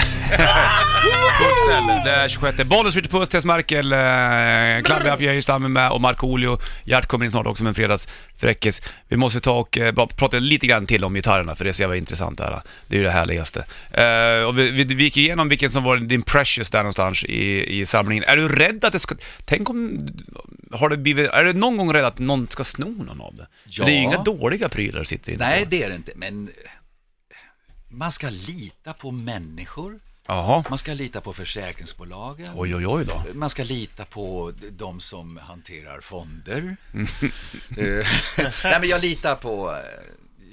[1.38, 1.88] fullt ställ.
[2.06, 2.64] Det är 26.
[2.64, 6.60] Bollens Richard Puss, Tess Merkel, eh, är stammen med och Markoolio.
[6.84, 8.82] Gert kommer in snart också med en fredagsfräckis.
[9.08, 11.74] Vi måste ta och eh, bara prata lite grann till om gitarrerna för det är
[11.74, 12.62] så jävla intressant det här.
[12.88, 13.66] Det är ju det härligaste.
[13.92, 17.80] Eh, och vi, vi, vi gick igenom vilken som var din precious där någonstans i,
[17.80, 18.24] i samlingen.
[18.28, 19.16] Är du rädd att det ska...
[19.46, 20.08] Tänk om...
[20.72, 23.48] Har det blivit, är du någon gång rädd att någon ska sno någon av det?
[23.78, 24.04] För det är ju Ja.
[24.04, 26.12] inga dåliga prylar du sitter inne Nej, det är det inte.
[26.16, 26.50] Men
[27.92, 30.00] man ska lita på människor.
[30.28, 30.64] Jaha.
[30.70, 32.48] Man ska lita på försäkringsbolagen.
[32.56, 33.24] Oj, oj, oj då.
[33.34, 36.78] Man ska lita på de som hanterar fonder.
[37.78, 38.08] Eh,
[38.64, 39.72] Nej, men jag litar på...
[39.72, 39.78] eh,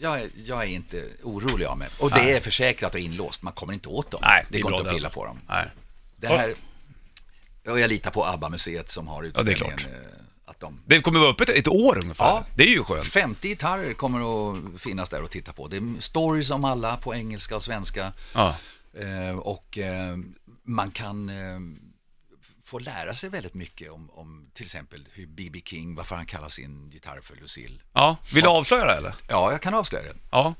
[0.01, 1.89] Jag, är- jag är inte orolig av mig.
[1.99, 3.43] Och det är försäkrat och inlåst.
[3.43, 4.21] Man kommer inte åt dem.
[4.23, 5.41] Nej, det går inte att pilla på dem.
[5.49, 5.67] Nej.
[6.17, 6.55] Det här...
[7.69, 9.59] Och jag litar på ABBA-museet som har utställningen.
[9.79, 9.87] klart.
[10.59, 12.25] Att de Det kommer vara öppet ett år ungefär.
[12.25, 12.45] Ja.
[12.57, 13.07] Det är ju skönt.
[13.07, 15.69] 50 gitarrer kommer att finnas där och titta på.
[15.69, 18.13] Det är stories om alla på engelska och svenska.
[18.33, 18.57] Ja.
[19.01, 20.17] Eh, och eh,
[20.63, 21.61] man kan eh,
[22.65, 25.61] få lära sig väldigt mycket om, om till exempel hur B.B.
[25.65, 27.81] King, varför han kallar sin gitarr för Lucille.
[27.93, 28.17] ja.
[28.33, 29.15] Vill du avslöja det eller?
[29.29, 30.19] Ja, jag kan avslöja det.
[30.31, 30.55] Ja.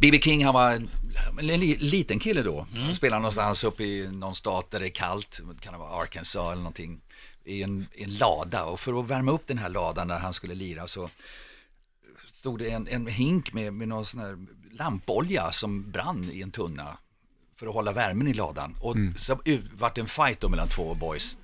[0.00, 0.18] B.B.
[0.22, 0.90] King, han var en,
[1.38, 2.66] en li, liten kille då.
[2.74, 6.02] Han spelade någonstans uppe i någon stat där det är kallt, det kan det vara
[6.02, 7.00] Arkansas eller någonting,
[7.46, 8.64] i en, i en lada.
[8.64, 11.10] Och för att värma upp den här ladan när han skulle lira så
[12.32, 14.36] stod det en, en hink med, med någon sån här
[14.72, 16.98] lampolja som brann i en tunna
[17.58, 18.76] för att hålla värmen i ladan.
[18.80, 21.36] Och så ut- vart det en fight då mellan två boys.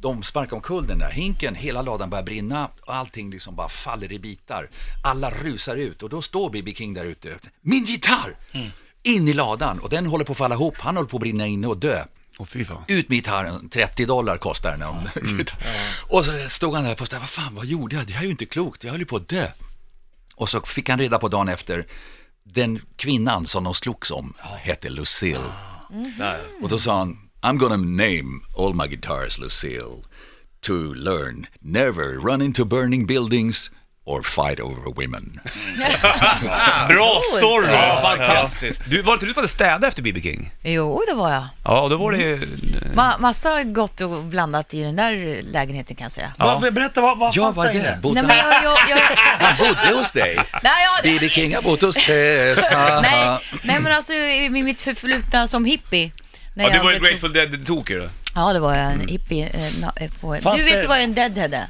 [0.00, 4.12] De sparkar omkull den där hinken, hela ladan börjar brinna och allting liksom bara faller
[4.12, 4.68] i bitar.
[5.04, 6.74] Alla rusar ut och då står B.B.
[6.74, 7.38] King där ute.
[7.60, 8.36] Min gitarr!
[9.02, 10.76] In i ladan och den håller på att falla ihop.
[10.78, 12.04] Han håller på att brinna inne och dö.
[12.46, 12.84] Fan.
[12.88, 14.82] Ut med gitarren, 30 dollar kostar den.
[14.82, 15.08] om-
[16.08, 18.06] Och så stod han där på stället, vad fan, vad gjorde jag?
[18.06, 19.46] Det här är ju inte klokt, jag höll ju på att dö.
[20.36, 21.86] Och så fick han reda på dagen efter,
[22.44, 25.52] den kvinnan som de slogs om hette Lucille.
[26.18, 26.38] Nej.
[26.62, 30.02] Och då sa han, I'm gonna name all my guitars Lucille
[30.60, 33.70] to learn never run into burning buildings
[34.08, 35.40] or fight over women.
[36.88, 37.72] Bra story!
[37.72, 38.82] Ja, fantastiskt.
[38.86, 40.20] Du, var inte du på att städa efter B.B.
[40.22, 40.50] King?
[40.62, 41.44] Jo, det var jag.
[41.64, 42.56] Ja, och då var det ju...
[42.94, 46.32] Ma- massa gott och blandat i den där lägenheten kan jag säga.
[46.38, 46.58] Ja.
[46.58, 47.82] Va, berätta, vad, vad Jag fanns var där inne?
[47.82, 50.36] där, bodde, Nej, men jag, jag, jag, han bodde hos dig.
[50.62, 51.28] nej, B.B.
[51.28, 52.60] King har bott hos Tess.
[53.02, 56.10] nej, nej, men alltså i mitt förflutna som hippie.
[56.54, 58.10] när Ja, du jag var ju blev- Grateful Dead-tokig du.
[58.34, 59.46] Ja, det var jag, en hippie.
[59.46, 61.66] Eh, na- eh, på, Fanns du vet det- ju vad en deadhead är?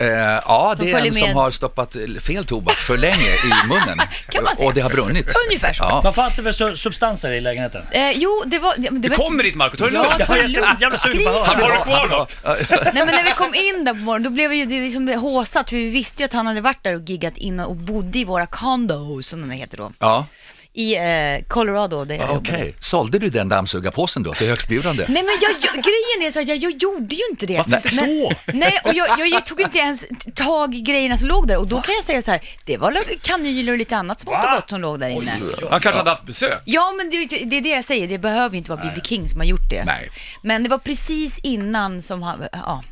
[0.00, 1.34] Eh, ja, Som det är en som med.
[1.34, 4.00] har stoppat fel tobak för länge i munnen.
[4.28, 4.68] Kan man säga.
[4.68, 5.34] Och det har brunnit.
[5.48, 5.82] Ungefär så.
[5.82, 6.00] Ja.
[6.04, 7.82] Vad fanns det för su- substanser i lägenheten?
[7.90, 8.74] Eh, jo, det var...
[8.78, 10.08] Det, Du var kommer dit Marco, ta det lugnt.
[10.18, 11.64] Jag är jävla sugen på att höra.
[11.66, 12.36] Har du kvar något?
[12.70, 15.70] Nej men när vi kom in där på morgonen, då blev vi ju liksom håsat,
[15.70, 18.24] för vi visste ju att han hade varit där och giggat in och bodde i
[18.24, 20.26] våra condos, som de heter då, Ja,
[20.72, 21.02] i eh,
[21.48, 22.52] Colorado där jag okej.
[22.58, 22.72] jobbade.
[22.80, 25.04] Sålde du den dammsugarpåsen då till högstbjudande?
[25.08, 27.56] Nej men jag, jag, grejen är så att jag, jag gjorde ju inte det.
[27.56, 28.32] Varför inte men, då?
[28.54, 30.04] Nej, och jag, jag, jag tog inte ens
[30.34, 32.96] tag i grejerna som låg där och då kan jag säga så här, det var
[33.22, 35.32] kanyler och lite annat smått och gott som låg där inne.
[35.70, 36.62] Han kanske hade haft besök.
[36.64, 39.00] Ja, men det, det är det jag säger, det behöver inte vara B.B.
[39.04, 39.84] King som har gjort det.
[39.84, 40.10] Nej.
[40.42, 42.82] Men det var precis innan som han, ja,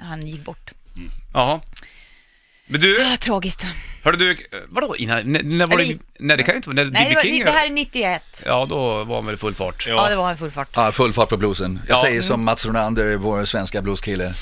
[0.00, 0.72] han gick bort.
[1.34, 1.60] Jaha.
[2.68, 3.66] Men du, Ah, tragiskt.
[4.04, 4.36] hörde du,
[4.68, 7.38] vadå innan, när, när var det, nej det kan inte vara, när Nej, det, King
[7.38, 8.22] det, det här är 91.
[8.44, 9.84] Ja, då var han väl i full fart.
[9.88, 10.68] Ja, det var en full fart.
[10.74, 11.80] Ja, full fart på bluesen.
[11.88, 12.02] Jag Ja.
[12.02, 14.34] säger som Mats Ronander, vår svenska blueskille.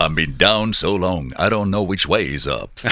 [0.00, 2.80] I've been down so long, I don't know which way is up.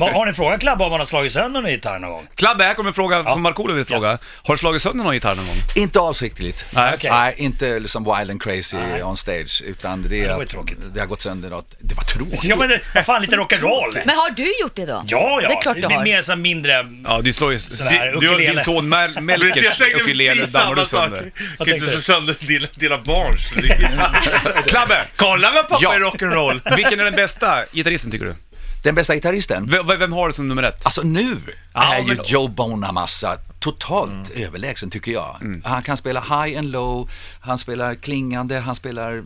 [0.00, 2.26] Har ni frågat Klabbe om han har slagit sönder någon gitarr någon gång?
[2.34, 4.18] Klabbe, här kommer en fråga som Markoolio vill fråga.
[4.42, 5.54] Har du slagit sönder någon gitarr någon gång?
[5.74, 6.64] inte avsiktligt.
[6.70, 6.92] Nej.
[6.94, 7.10] Okej.
[7.10, 10.78] Nej, inte liksom wild and crazy on stage, utan det, är det var ju tråkigt.
[10.94, 11.74] det har gått sönder något.
[11.80, 12.44] Det var tråkigt.
[12.44, 14.02] Ja men det, vad fan lite rock'n'roll?
[14.06, 15.04] Men har du gjort det då?
[15.06, 15.48] Ja, ja.
[15.48, 16.04] Det är klart du har.
[16.04, 16.72] Mer så här mindre...
[17.04, 17.58] Ja, du slår ju...
[17.90, 18.52] Här du, ukulele.
[18.54, 21.10] din son Mel- Melkers jag tänkte ukulele precis dammar du samma sak.
[21.12, 21.30] sönder.
[21.58, 22.02] Kan inte tänkte du?
[22.02, 24.62] sönder dina, dina barns gitarr.
[24.68, 25.05] Klabbe!
[25.16, 25.94] Kolla vad pappa Ja.
[25.94, 26.60] är rock'n'roll!
[26.76, 28.34] Vilken är den bästa gitarristen tycker du?
[28.82, 29.66] Den bästa gitarristen?
[29.66, 30.86] V- vem har du som nummer ett?
[30.86, 31.36] Alltså nu
[31.74, 35.60] Ja, är ju Joe Bonamassa totalt överlägsen tycker jag.
[35.64, 39.24] Han kan spela high and low, han spelar klingande, han spelar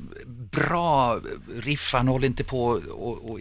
[0.50, 1.18] bra
[1.58, 3.38] riff, han håller inte på och, och,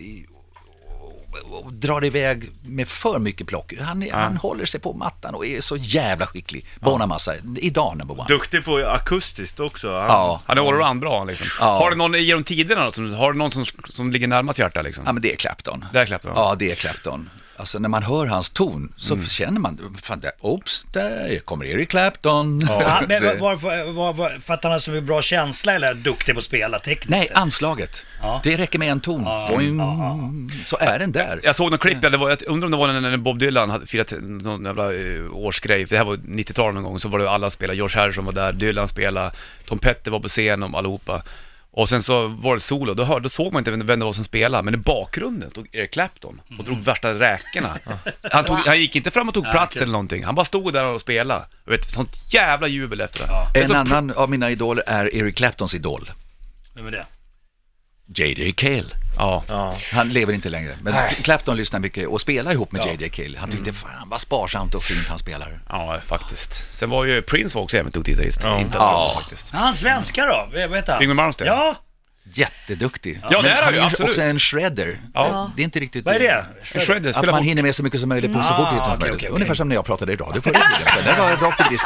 [1.40, 3.74] och, drar iväg med för mycket plock.
[3.82, 6.66] Han, är- han håller sig på mattan och är så jävla skicklig.
[6.80, 8.28] Bonamassa, idag number one.
[8.28, 9.88] Duktig på akustiskt också.
[9.98, 11.48] Han, Ja, Han är allround bra liksom.
[11.60, 11.66] Ja.
[11.66, 14.84] Har du någon genom tiderna då, som, har du någon som, som ligger närmast hjärtat
[14.84, 15.04] liksom?
[15.08, 15.86] ja, men det är Clapton.
[15.94, 16.32] Där Clapton.
[16.36, 17.30] Ja, det är Clapton.
[17.60, 19.26] Alltså när man hör hans ton så Mm.
[19.26, 22.62] känner man, fan, där, oops, där kommer Eric Clapton.
[22.68, 23.56] Ja, men Det- var,
[23.94, 27.10] var, var, att han har så bra känsla eller är duktig på att spela tekniskt?
[27.10, 28.04] Nej, anslaget.
[28.22, 28.42] Ja.
[28.44, 29.24] Det räcker med en ton.
[29.24, 30.20] Ja, Boing, ja,
[30.66, 31.40] Så är den där.
[31.44, 33.40] Jag såg någon klipp, ja, det var, jag undrar om det var när när Bob
[33.40, 37.10] Dylan hade firat någon jävla eh, årsgrej, för det här var 90-talet någon gång, så
[37.10, 39.32] var det alla spelade, George Harrison var där, Dylan spelade,
[39.66, 41.22] Tom Petty var på scen och allihopa.
[41.72, 44.14] Och sen så var det solo, då, hörde, då såg man inte vem det var
[44.14, 47.80] som spelade, men i bakgrunden stod Eric Clapton och drog värsta räkorna.
[48.32, 49.82] Han, tog, han gick inte fram och tog Ja, plats kul.
[49.84, 51.46] eller någonting, han bara stod där och spelade.
[51.66, 53.32] Och vet, sånt jävla jubel efter det.
[53.32, 53.52] Ja.
[53.54, 56.12] Det är En så- annan av mina idoler är Eric Claptons idol,
[56.76, 57.06] Vem är det?
[58.16, 58.52] J.J.
[58.52, 58.84] Cale.
[59.18, 59.44] Ja.
[59.48, 59.76] Ja.
[59.94, 60.94] Han lever inte längre, men
[61.24, 63.10] Clapton lyssnar mycket och spelar ihop med J.J.
[63.10, 63.38] Cale.
[63.40, 65.60] Han tyckte fan vad sparsamt och fint han spelar.
[65.70, 66.68] ja, faktiskt.
[66.72, 68.42] Sen var ju Prince var också jävligt duktig gitarrist.
[68.44, 68.60] Ja.
[68.60, 69.12] Inte Ja.
[69.16, 69.20] ja.
[69.22, 69.50] faktiskt.
[69.54, 70.50] Ja, han svenska då?
[70.54, 71.02] Vad heter han?
[71.02, 71.48] Yngwie Malmsteen.
[71.48, 71.76] Ja,
[72.34, 73.20] Jätteduktig.
[73.32, 74.10] Ja, det är han ju, absolut.
[74.10, 75.00] också en shredder.
[75.14, 75.52] Ja.
[75.56, 76.06] Det är inte riktigt...
[76.06, 76.46] vad är det?
[76.80, 77.48] Shredder, Att spela man fort.
[77.48, 79.16] hinner med så mycket som möjligt på så Ah, fort som möjligt.
[79.18, 79.30] okej.
[79.30, 81.04] Ungefär som när jag pratade i radio förra tiden.
[81.16, 81.86] Det var rakt i disk.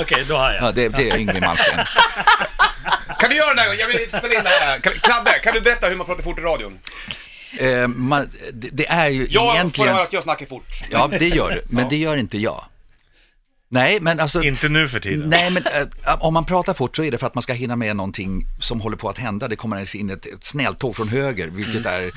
[0.00, 0.62] Okej, då har jag.
[0.62, 1.86] Ja, det, det är Yngwie Malmsteen.
[3.18, 3.72] Kan du göra det där?
[3.74, 4.78] Jag vill spela in det här.
[4.80, 6.78] Klabbe, kan du berätta hur man pratar fort i radion?
[7.58, 9.94] Eh, man, det, det är ju Jag får egentligen...
[9.94, 10.66] höra att jag snackar fort.
[10.90, 11.62] Ja, det gör du.
[11.68, 12.64] Men det gör inte jag.
[13.74, 14.42] Nej, men alltså...
[14.42, 15.28] Inte nu för tiden.
[15.30, 15.62] Nej, men
[16.06, 18.46] äh, om man pratar fort så är det för att man ska hinna med någonting
[18.60, 19.48] som håller på att hända.
[19.48, 22.10] Det kommer in ett, ett snälltåg från höger, vilket är,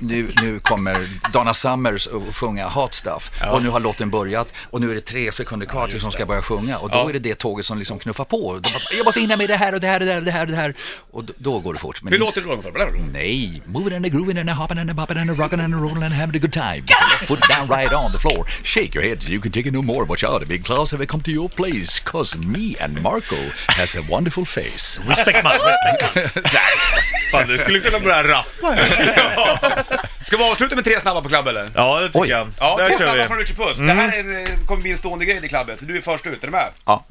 [0.00, 3.30] nu, nu kommer Donna Summers att sjunga Hot Stuff.
[3.52, 6.26] Och nu har låten börjat och nu är det tre sekunder kvar tills hon ska
[6.26, 6.78] börja sjunga.
[6.78, 7.08] Och då Ja.
[7.08, 8.60] är det det tåget som liksom knuffar på.
[8.62, 10.32] Bara, Jag måste hinna med det här och det här och det här och det
[10.32, 10.42] här.
[10.42, 10.74] Och, det här.
[11.10, 12.02] och då, då går det fort.
[12.02, 12.90] Men Hur låter det då?
[13.12, 15.74] Nej, moving and a grooving and a hopping and a bopping and a rocking and
[15.74, 16.76] a rolling and having a good time.
[16.76, 18.46] Your left foot down right on the floor.
[18.64, 20.04] Shake your head so you can take it no more.
[20.04, 22.00] Watch out, a big class have come to your place.
[22.00, 23.36] Cause me and Marco
[23.68, 25.00] has a wonderful face.
[25.08, 26.44] Respect man, respect man.
[27.32, 30.04] Fan, du skulle kunna börja rappa här.
[30.24, 31.70] Ska vi avsluta med tre snabba på klubb eller?
[31.74, 32.28] Ja, det tycker Oj.
[32.28, 32.48] jag.
[32.58, 33.26] Ja, Där tre snabba vi.
[33.26, 33.78] från Richard Puss.
[33.78, 36.26] Det här är, eh, kommer bli en stående grej i klubbet, så du är först
[36.26, 36.42] ut.
[36.42, 36.72] Är du med?
[36.84, 37.04] Ja,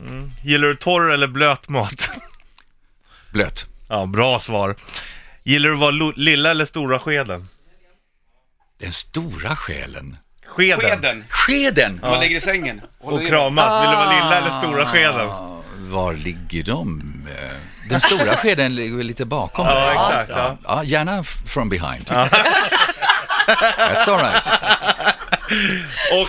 [0.44, 2.10] Gillar du torr eller blöt mat?
[3.32, 3.66] blöt.
[3.90, 4.76] Ja, bra svar.
[5.44, 7.48] Gillar du att vara lilla eller stora skeden?
[8.80, 10.18] Den stora själen.
[10.56, 10.80] Skeden.
[10.82, 11.24] Skeden.
[11.30, 12.00] Skeden!
[12.02, 12.82] Man ligger i sängen.
[13.00, 13.82] Håller Och i- kramas.
[13.84, 15.30] Vill du vara lilla eller stora skeden?
[15.30, 17.02] Ah, Var ligger de?
[17.90, 19.68] Den stora skeden ligger väl lite bakom.
[19.68, 19.92] Ja, där.
[19.92, 20.30] exakt.
[20.30, 20.58] Ja.
[20.64, 22.06] Ja, gärna from behind.
[23.48, 24.48] That's all right.
[26.14, 26.28] Och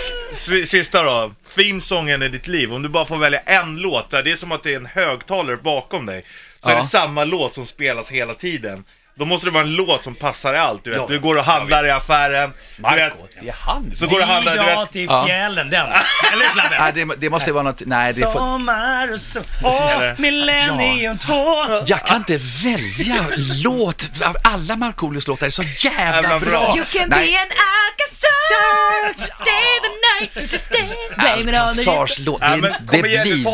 [0.69, 2.75] sista då, themesången i ditt liv.
[2.75, 4.87] Om du bara får välja en låt, där det är som att det är en
[4.87, 6.25] högtalare bakom dig.
[6.63, 6.79] Så är Ja.
[6.81, 8.85] det samma låt som spelas hela tiden.
[9.19, 10.85] Då måste det vara en låt som passar i allt.
[10.85, 12.53] Du vet, Ja, du går och handlar i affären.
[12.77, 13.93] Du vet, Marco, det är han.
[13.97, 14.93] så går du och handlar, du Ja vet.
[14.93, 15.27] till Ja.
[15.27, 15.87] fjällen, den.
[16.33, 16.77] Eller hur Klabbe?
[16.81, 21.35] Nej, det, det måste vara något, nej det får, Sommar och så, åh, millennium 2.
[21.87, 23.25] Jag kan inte välja
[23.65, 24.11] låt.
[24.43, 26.75] Alla Markoolios låtar är så jävla bra.
[26.77, 27.27] You can Nej.
[27.33, 27.49] be an
[28.31, 29.89] Alcazar, stay the
[30.25, 31.59] night, you just stay, blame it on the
[31.91, 33.45] Alcazars låt, Ja, det, det igen, blir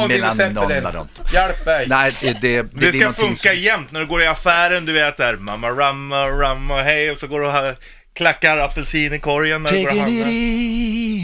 [0.93, 1.09] dem.
[1.33, 1.87] Hjälp mig.
[1.89, 4.85] Nej, det, det, det, Det blir ska funka som- jämt när du går i affären,
[4.87, 7.75] du vet där, mamma ramma, ramma, hej, och så går du och ha-
[8.15, 10.29] klackar apelsin i korgen när du går och Take it handlar.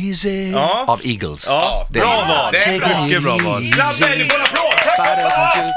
[0.09, 0.85] easy Ja.
[0.89, 1.47] av Eagles.
[1.51, 2.53] Ja, Det- bra val!
[2.53, 3.05] Det är bra.
[3.07, 3.73] Mycket bra val.
[3.75, 5.69] Klabbe, du får en applåd!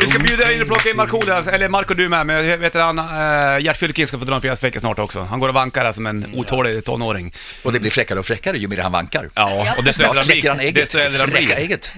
[0.00, 2.46] Vi ska bjuda in och plocka in Markoolio, alltså, eller Marco du är med, men
[2.46, 5.20] jag vet att han, uh, Gert Fylking ska få dra en fredagsvecka snart också.
[5.20, 7.32] Han går och vankar där som en otålig tonåring.
[7.62, 9.30] Och det blir fräckare och fräckare ju mer han vankar.
[9.34, 10.82] Ja, och desto äldre Snart han kläcker han blir, ägget.
[10.82, 11.56] desto äldre han Fräcka blir.
[11.64, 11.90] ägget.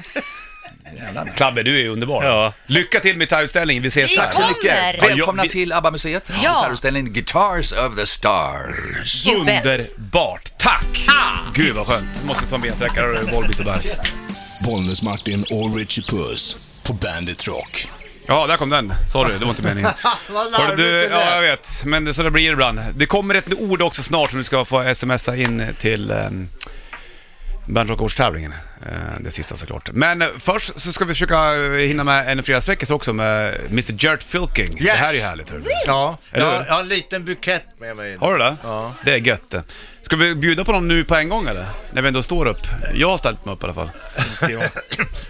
[1.36, 2.24] Klabbe, du är underbar.
[2.24, 2.52] Ja.
[2.66, 4.22] Lycka till med gitarrutställningen, vi ses Vi där.
[4.22, 4.54] Tack så Kommer.
[4.54, 4.94] mycket.
[5.02, 6.30] Ja, Välkomna vi- till ABBA-museet.
[6.30, 6.34] Ja.
[6.36, 9.26] Gitarrutställningen Guitars of the Stars.
[9.26, 9.64] You bet.
[9.66, 10.52] Underbart!
[10.58, 10.86] Tack!
[11.54, 12.24] Gud vad skönt.
[12.24, 13.96] Måste ta en bensträckare och Volbeat och Bernt.
[14.66, 17.88] Bollnäs-Martin och Richie Puss på Bandit Rock.
[18.26, 18.94] Ja, där kom den.
[19.08, 19.90] Sorry, det var inte meningen.
[20.52, 21.84] Hörru, du, ja, jag vet.
[21.84, 22.80] Men det, så det blir ibland.
[22.94, 26.48] Det kommer ett ord också snart som du ska få smsa in till um,
[27.66, 28.52] Bandrock-årstävlingen.
[28.82, 29.90] Uh, det sista såklart.
[29.92, 34.04] Men eh, först så ska vi försöka eh, hinna med en fredagsfräckis också med Mr
[34.04, 34.78] Gert Fylking.
[34.80, 35.50] Det här är ju härligt.
[35.50, 35.64] Hörru.
[35.86, 36.66] Ja, Eller jag, hur?
[36.66, 38.16] jag har en liten bukett med mig.
[38.16, 38.56] Har du det?
[38.62, 38.94] Ja.
[39.04, 39.62] Det är gött det.
[40.08, 41.66] Ska vi bjuda på dem nu på en gång eller?
[41.92, 42.60] När vi ändå står upp.
[42.94, 43.90] Jag har ställt mig upp i alla fall.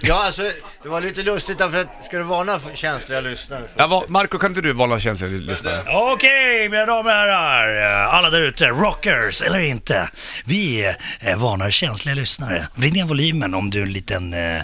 [0.00, 0.42] Ja, alltså,
[0.82, 3.62] det var lite lustigt därför att, ska du varna för känsliga lyssnare?
[3.76, 5.82] Ja, vad- Marco, kan inte du vara känslig lyssnare?
[5.88, 10.08] Okej, mina damer och herrar, alla där ute, rockers eller inte.
[10.44, 12.68] Vi eh, varnar känsliga lyssnare.
[12.74, 14.34] Vrid ner volymen om du är en liten...
[14.34, 14.62] Eh,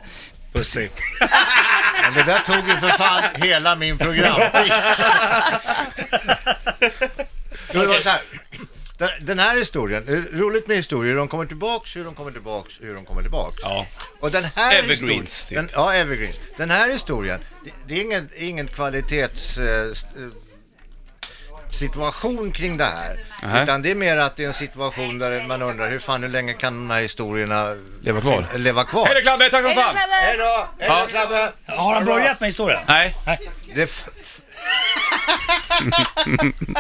[0.53, 0.89] Pussy.
[2.05, 4.73] Men det där tog ju för fan hela min programtid.
[7.75, 8.21] Jo, det var så här.
[9.19, 12.31] Den, den här historien, eh, roligt med historier, hur de kommer tillbaks, hur de kommer
[12.31, 13.57] tillbaks, hur de kommer tillbaks.
[13.63, 13.87] Ja.
[14.21, 15.57] Och den här Evergreens, historien, typ.
[15.57, 16.37] den, ja, evergreens.
[16.57, 19.59] Den här historien, det, det är ingen, ingen kvalitets...
[19.59, 19.93] eh, eh,
[21.71, 23.19] situation kring det här.
[23.43, 23.63] Nähä.
[23.63, 26.29] Utan det är mer att det är en situation där man undrar hur fan hur
[26.31, 28.47] länge kan de här historierna Leva kvar.
[28.57, 29.07] leva kvar?
[29.07, 29.97] Hej då Klabbe, tack som fan!
[29.97, 30.69] Hej då!
[30.79, 31.01] Hej Ja.
[31.03, 31.53] då Klabbe!
[31.67, 32.81] Har han börjat med historien?
[32.89, 33.17] Nej,
[33.75, 34.09] Det är f-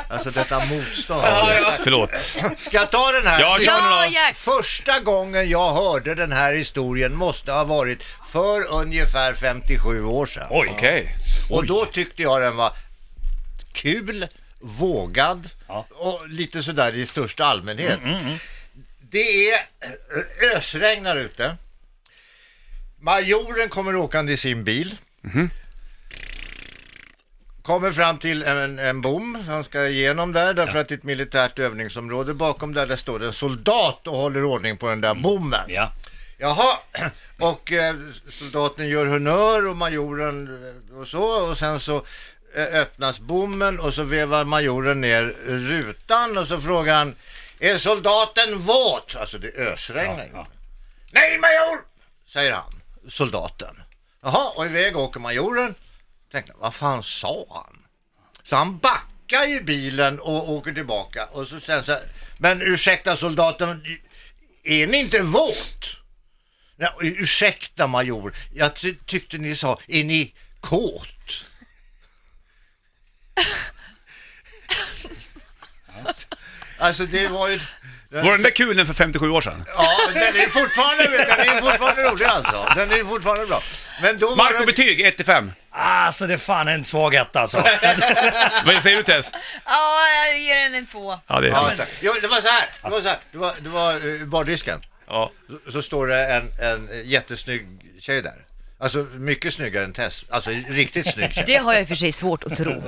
[0.08, 1.22] alltså detta motstånd.
[1.84, 2.10] förlåt.
[2.58, 3.40] Ska jag ta den här?
[3.40, 4.34] Ja, kör Ja, då.
[4.34, 10.46] Första gången jag hörde den här historien måste ha varit för ungefär 57 år sedan.
[10.50, 10.68] Oj.
[10.76, 11.16] Okej.
[11.50, 12.72] Och då tyckte jag den var
[13.72, 14.26] kul,
[14.60, 15.86] vågad Ja.
[15.94, 18.00] och lite sådär i största allmänhet.
[19.10, 21.56] Det är eh, ösregnar ute.
[23.00, 24.96] Majoren kommer åkande i sin bil.
[27.64, 31.04] Kommer fram till en, en bom han ska igenom där därför att det är ett
[31.04, 32.34] militärt övningsområde.
[32.34, 35.64] Bakom där, där står det en soldat och håller ordning på den där bommen.
[35.68, 35.92] Ja.
[36.38, 36.78] Jaha,
[37.40, 37.96] och eh,
[38.28, 41.96] soldaten gör honör och majoren eh, och så och sen så
[42.56, 47.14] eh, öppnas bommen och så vevar majoren ner rutan och så frågar han
[47.58, 49.16] Är soldaten våt?
[49.16, 50.30] Alltså det ösregnar ju.
[50.32, 50.46] Ja,
[51.12, 51.80] Nej major!
[52.28, 53.82] Säger han, soldaten.
[54.22, 55.74] Jaha, och iväg åker majoren.
[56.32, 57.78] Tänkte, vad fan sa han?
[58.44, 62.02] Så han backar i bilen och åker tillbaka och så sen så här,
[62.38, 63.84] men ursäkta soldaten,
[64.64, 65.96] är ni inte våt?
[66.76, 71.44] Ja, ursäkta major, jag ty- tyckte ni sa, är ni kåt?
[76.78, 77.60] alltså det var ju...
[78.08, 79.64] Var den där kulen för 57 år sedan?
[79.66, 82.68] Ja, den är fortfarande, den är fortfarande rolig alltså.
[82.76, 83.62] Den är fortfarande bra.
[84.02, 84.66] Men då var Marco det...
[84.66, 85.50] betyg 1-5.
[85.70, 87.58] Alltså det är fan en svag etta alltså.
[88.66, 89.32] Vad säger du Tess?
[89.64, 91.18] Ja, jag ger den en två.
[91.26, 91.88] Ja, det är Ja, fint.
[92.00, 92.68] jo, det var så här.
[92.82, 93.18] Det var så här.
[93.32, 94.80] Det var, det var uh, bardisken.
[95.06, 95.30] Ja.
[95.64, 97.66] Så, så står det en, en jättesnygg
[98.00, 98.34] tjej där.
[98.78, 100.24] Alltså mycket snyggare än Tess.
[100.28, 101.44] Alltså riktigt snygg tjej.
[101.46, 102.72] Det har jag i och för sig svårt att tro.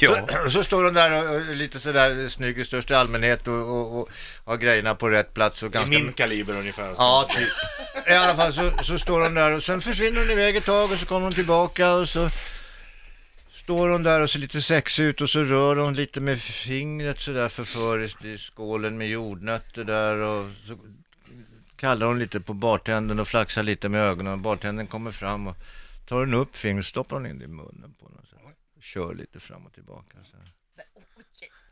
[0.00, 0.26] ja.
[0.44, 4.00] Så, så står hon där och, och lite sådär snygg i största allmänhet och, och,
[4.00, 4.08] och
[4.44, 5.90] har grejerna på rätt plats och I ganska...
[5.90, 6.94] min kaliber ungefär.
[6.96, 8.08] Ja, typ.
[8.08, 10.92] I alla fall så, så står hon där och sen försvinner hon iväg ett tag
[10.92, 12.30] och så kommer hon tillbaka och så
[13.64, 17.20] står hon där och ser lite sexig ut och så rör hon lite med fingret
[17.20, 20.78] sådär förföriskt i skålen med jordnötter där och så
[21.78, 25.56] kallar hon lite på bartendern och flaxar lite med ögonen och bartendern kommer fram och
[26.06, 28.36] tar hon upp fingret och stoppar hon in det i munnen på och så
[28.80, 30.18] kör lite fram och tillbaka.
[30.24, 30.36] Så.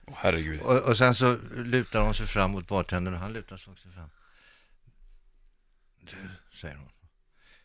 [0.07, 0.61] Åh, herregud.
[0.61, 3.89] Och, och sen så lutar hon sig fram mot bartendern och han lutar sig också
[3.89, 4.11] fram.
[6.01, 6.17] Du,
[6.57, 6.89] säger hon.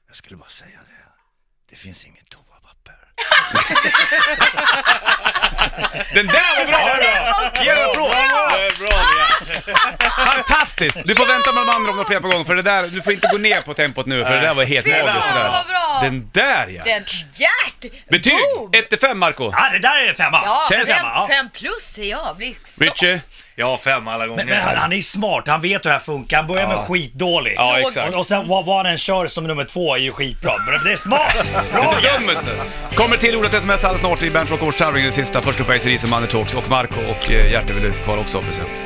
[0.07, 1.10] Jag skulle bara säga det.
[1.71, 2.95] Det finns inget toapapper.
[6.13, 7.63] Den där var bra!
[7.63, 8.11] Ge en applåd!
[8.11, 8.89] Det är bra
[9.47, 10.97] det Fantastiskt!
[11.05, 13.01] Du får vänta med de andra om de flera på gång för det där, du
[13.01, 15.33] får inte gå ner på tempot nu för det där var helt Fy magiskt det
[15.33, 15.63] där.
[15.67, 15.99] bra!
[16.01, 16.83] Den där ja!
[16.83, 17.05] Den,
[17.35, 18.07] hjärt!
[18.09, 18.33] Betyg!
[18.55, 18.71] Boom!
[18.71, 20.41] 1-5 Marco Ja, det där är femma.
[20.45, 21.09] Ja, det är femma.
[21.15, 21.27] Ja.
[21.31, 22.37] fem plus säger jag.
[22.37, 22.81] Blir stolt.
[23.01, 23.21] Richie?
[23.55, 24.45] Ja, fem alla gånger.
[24.45, 26.37] Men, men han, är smart, han vet hur det här funkar.
[26.37, 26.69] Han börjar Ja.
[26.69, 27.53] med skitdålig.
[27.57, 28.13] Ja, exakt.
[28.13, 30.51] Och, och sen vad, vad han än kör som nummer två är ju skitbra.
[30.57, 31.35] Men det är smart!
[31.73, 32.95] Bra inte.
[32.95, 35.41] Kommer till ordet sms alldeles snart i Bernt Rock tävling det sista.
[35.41, 38.41] Först upp ACDC, Money Talks och Marco och eh, Hjärte vill du kvar också.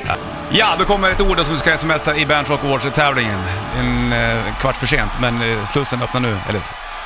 [0.08, 0.14] Ja.
[0.52, 3.40] Ja, då kommer ett ord som du ska smsa i Bernt Rock Awards-tävlingen.
[3.80, 6.38] En eh, kvart för sent, men eh, slussen öppnar nu.
[6.50, 6.62] Eller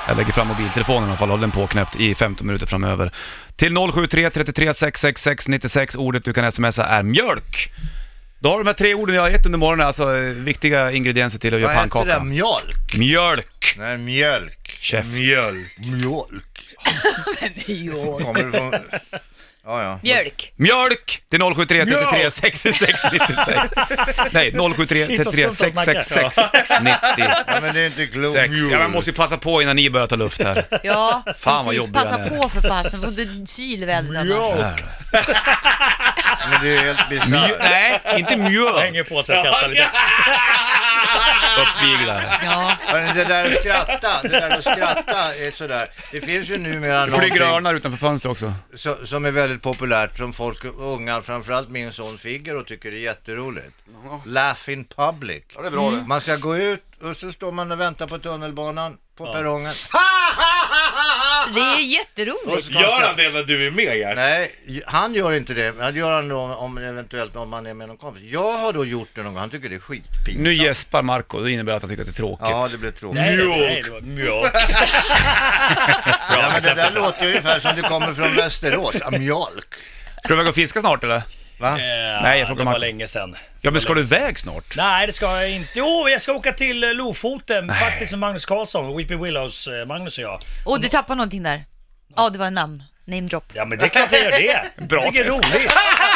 [0.09, 3.11] jag lägger fram mobiltelefonen i alla fall, håller den påknäppt i 15 minuter framöver.
[3.55, 7.71] Till 073 33 666 96, ordet du kan smsa är mjölk.
[8.39, 10.91] Då har du de här tre orden jag har gett under morgonen, alltså eh, viktiga
[10.91, 11.89] ingredienser till att Vad göra heter det?
[11.91, 12.23] pannkaka.
[12.23, 12.97] Mjölk?
[12.97, 13.75] Mjölk!
[13.77, 14.77] Nej, mjölk.
[14.81, 15.05] Chef.
[15.07, 15.77] Mjölk.
[15.77, 16.59] Mjölk.
[17.67, 18.25] Mjölk.
[18.25, 18.73] Kommer från...
[19.65, 19.99] Ja, ja.
[20.03, 20.53] Mjölk.
[20.55, 21.85] Mjölk till 073 33
[22.19, 22.33] Mjölk!
[22.33, 23.59] 66 96.
[24.31, 26.01] Nej, 073 Shit, vad 33 skumt att snacka.
[26.03, 27.37] 666 96.
[27.47, 28.37] ja men det är inte klokt.
[28.71, 30.65] Ja, man måste ju passa på innan ni börjar ta luft här.
[30.83, 31.77] Ja, Fan, vad precis.
[31.77, 32.29] jobbig Passa han är.
[32.29, 34.57] på för fasen, får du syl i vädret annars.
[34.59, 34.85] Där.
[36.51, 37.59] Men det är helt Mjö, bisarrt.
[37.59, 38.79] nej, inte mjöl.
[38.79, 39.87] Hänger på sig och skrattar lite.
[41.61, 42.39] Uppviglar.
[42.45, 45.87] Ja, Men det där att skratta, det där att skratta är sådär.
[46.11, 48.53] Det finns ju numera Det flyger någonting örnar utanför fönstret också.
[48.75, 53.75] så, som är väldigt populärt som folk, unga, framförallt min son Figaro tycker är jätteroligt.
[54.25, 55.43] Laugh in public.
[55.55, 56.03] Ja, det är bra det.
[56.07, 59.73] Man ska gå ut och så står man och väntar på tunnelbanan på perrongen.
[61.53, 62.71] det är jätteroligt.
[62.71, 64.15] Gör han det när du är med Gert?
[64.15, 64.51] Nej,
[64.85, 65.75] han gör inte det.
[65.79, 68.23] Han gör han då om eventuellt om man är med någon kompis.
[68.23, 69.39] Jag har då gjort det någon gång.
[69.39, 70.43] Han tycker det är skitpinsamt.
[70.43, 72.47] Nu gäspar Marco, det innebär att han tycker att det är tråkigt.
[72.49, 73.21] Ja, det blir tråkigt.
[73.21, 74.53] Nej, nej, var mjölk.
[76.31, 78.95] Ja, men det där låter ju ungefär som det kommer från Västerås.
[79.01, 79.73] Ja, Mjölk.
[80.23, 81.21] Ska du iväg och fiska snart eller?
[81.59, 81.69] Va?
[81.69, 82.79] Eh, Nej, jag frågar det var Marco.
[82.79, 83.35] länge sedan.
[83.61, 84.77] Ja men ska du iväg snart?
[84.77, 85.69] Nej, det ska jag inte.
[85.75, 90.17] Jo, jag ska åka till eh, Lofoten faktiskt med Magnus Karlsson, Weepy Willows, eh, Magnus
[90.17, 90.39] och jag.
[90.65, 91.63] Och du tappar någonting där.
[92.15, 92.83] Ja, det var en namn.
[93.05, 93.43] Name drop.
[93.53, 94.85] Ja, men det är klart jag gör det.
[94.87, 95.71] Bra jag tycker det är roligt.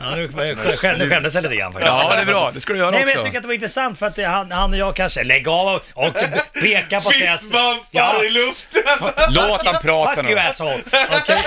[0.00, 1.92] ja, nu, skä- nu skämdes jag lite grann faktiskt.
[1.92, 3.18] Ja det är bra, det ska du göra Nej men också.
[3.18, 5.48] jag tycker att det var intressant för att det, han, han och jag kanske, lägg
[5.48, 6.14] av och, och
[6.62, 7.42] peka på test.
[7.42, 8.24] Fistbumpar Ja.
[8.24, 8.82] i luften!
[9.30, 10.40] Låt han prata Fuck you nu.
[10.40, 10.78] asshole!
[11.22, 11.42] Okej.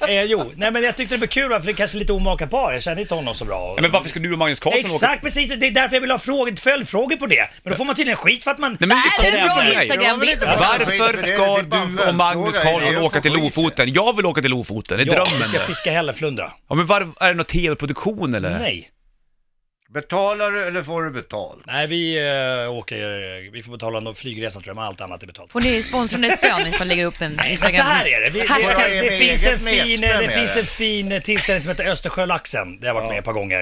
[0.00, 2.12] eh, eh, jo, nej men jag tyckte det var kul för det är kanske lite
[2.12, 2.72] omaka par.
[2.72, 3.72] Jag känner inte honom så bra.
[3.76, 4.94] Ja, men varför ska du och Magnus Karlsson åka?
[4.94, 7.48] Exakt precis, det är därför jag vill ha frågor, följdfrågor på det.
[7.62, 8.76] Men då får man tydligen skit för att man...
[8.80, 9.82] Nej, men det är en bra.
[9.82, 10.40] Instagram-bild.
[10.40, 13.32] Men- Varför är ska du och Magnus är åka till.
[13.32, 13.92] Lofoten?
[13.92, 15.66] Jag vill åka till Lofoten, det är Ja, vi drömmen ska det.
[15.66, 16.52] fiska hälleflundra.
[16.68, 18.58] Ja men var, är det någon tv-produktion eller?
[18.58, 18.90] Nej.
[19.88, 21.62] Betalar du eller får du betalt?
[21.66, 22.18] Nej, vi
[22.64, 25.52] äh, åker, eh, vi får betala någon flygresa tror jag, men allt annat är betalt.
[25.52, 27.86] Får ni sponsrade spön ifall ni lägger upp en Men så Instagram?
[27.86, 28.90] här är det, vi, Hashtag.
[28.90, 32.94] Det, det, finns en fin, det finns en fin tillställning som heter Östersjölaxen, det har
[32.94, 33.60] jag varit med ett par gånger.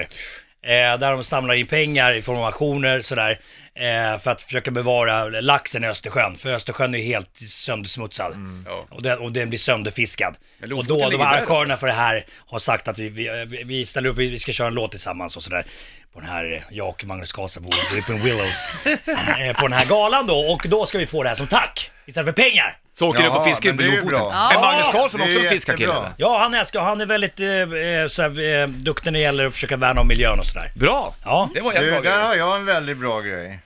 [0.65, 3.39] Eh, där de samlar in pengar i form av auktioner sådär,
[3.75, 8.35] eh, för att försöka bevara laxen i Östersjön, för Östersjön är ju helt söndersmutsad.
[8.65, 8.85] Ja.
[8.89, 10.35] Och, den, och den blir sönderfiskad.
[10.61, 14.09] Och då, de här arrangörerna för det här har sagt att vi, vi, vi ställer
[14.09, 15.65] upp, vi ska köra en låt tillsammans och sådär.
[16.13, 18.69] På den här, eh, jag och Magnus Karlsson på Rippin Willows.
[18.85, 21.91] eh, på den här galan då, och då ska vi få det här som tack!
[22.05, 22.77] Istället för pengar!
[22.93, 24.09] Så åker du på Ja, fiske men det är ju Lofoten?
[24.19, 24.49] bra.
[24.53, 26.13] Är Magnus Karlsson Det är också en fiskarkille jättebra.
[26.17, 29.53] Ja, han älskar, han är väldigt eh, eh, såhär, eh, duktig när det gäller att
[29.53, 30.71] försöka värna om miljön och sådär.
[30.75, 31.15] Bra!
[31.25, 31.49] Ja.
[31.53, 33.59] Det var Du, jävla där bra har jag en väldigt bra grej.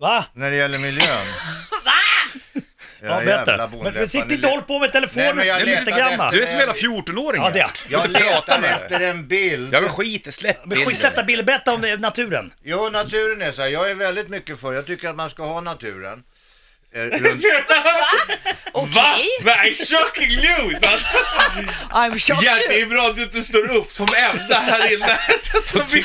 [0.00, 0.24] Va?
[0.34, 1.06] När det gäller miljön.
[3.04, 3.70] Ja, berätta.
[3.82, 6.12] Men, men sitt inte och håll på med Nej, telefonen men jag Instagramma.
[6.24, 7.42] efter- Du är som en jävla 14-åring.
[7.42, 9.74] Ja, det är Jag prata letar med efter en bild.
[9.74, 10.86] Ja men skit släpp Men skit,
[11.26, 11.46] bilden.
[11.46, 12.52] berätta om naturen.
[12.62, 13.68] Jo, naturen är så här.
[13.68, 14.72] Jag är väldigt mycket för.
[14.72, 16.22] Jag tycker att man ska ha naturen.
[16.94, 17.44] Eh, runt-
[18.74, 19.16] Va?
[19.44, 20.82] Nej, shocking news!
[20.82, 21.08] Alltså,
[21.90, 22.44] I'm shocked.
[22.44, 25.18] Gert, det är bra att du inte står upp som enda här inne.
[25.64, 26.04] Som vi,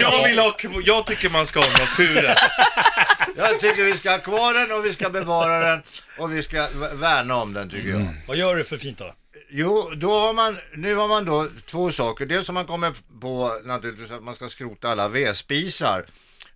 [0.00, 2.36] jag, vill ha, jag tycker man ska ha naturen.
[3.36, 5.82] Jag tycker vi ska ha kvar den och vi ska bevara den
[6.18, 8.14] och vi ska värna om den tycker jag.
[8.26, 9.14] Vad gör du för fint då?
[9.50, 12.26] Jo, då har man, nu har man då två saker.
[12.26, 16.06] Dels har man kommit på naturligtvis att man ska skrota alla vedspisar.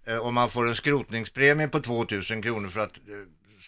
[0.07, 3.03] Eh, och man får en skrotningspremie på 2000 kronor för att eh,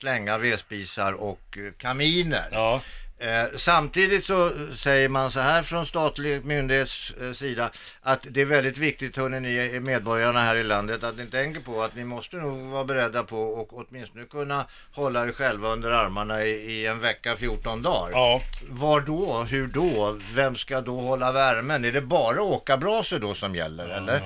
[0.05, 2.49] slänga vedspisar och eh, kaminer.
[2.53, 2.81] Ja.
[3.19, 7.71] Eh, samtidigt så säger man så här från statlig myndighets eh, sida
[8.03, 11.83] att det är väldigt viktigt, hörni, ni medborgarna här i landet, att ni tänker på
[11.83, 16.45] att ni måste nog vara beredda på och åtminstone kunna hålla er själva under armarna
[16.45, 18.11] i, i en vecka, 14 dagar.
[18.13, 18.41] Ja.
[18.69, 19.47] Var då?
[19.51, 20.19] Hur då?
[20.35, 21.85] Vem ska då hålla värmen?
[21.85, 24.23] Är det bara åkarbrasor då som gäller eller?